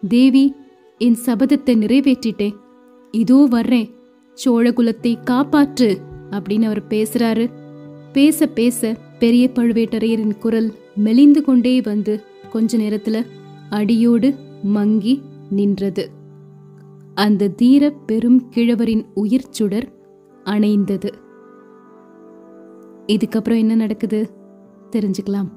தேவி 0.07 0.55
என் 0.97 1.17
சபதத்தை 1.25 1.73
நிறைவேற்றிட்டேன். 1.83 2.55
இதோ 3.11 3.47
வர்றேன். 3.49 3.89
சோழ 4.33 4.69
குலத்தை 4.69 5.15
காப்பாற்று 5.29 5.97
அப்படின்னு 6.31 6.63
அவர் 6.63 6.83
பேசுறாரு. 6.89 7.49
பேச 8.11 8.47
பேச 8.47 8.97
பெரிய 9.19 9.49
பழுவேட்டரையரின் 9.55 10.37
குரல் 10.37 10.73
மெலிந்து 11.03 11.41
கொண்டே 11.41 11.81
வந்து 11.81 12.23
கொஞ்ச 12.49 12.77
நேரத்துல 12.77 13.25
அடியோடு 13.69 14.35
மங்கி 14.63 15.21
நின்றது. 15.49 16.11
அந்த 17.13 17.47
தீர 17.47 17.89
பெரும் 17.89 18.49
கிழவரின் 18.49 19.05
உயிர் 19.13 19.47
சுடர் 19.49 19.91
அணைந்தது. 20.43 21.13
இதுக்கப்புறம் 23.07 23.57
என்ன 23.57 23.75
நடக்குது? 23.75 24.29
தெரிஞ்சுக்கலாம். 24.91 25.49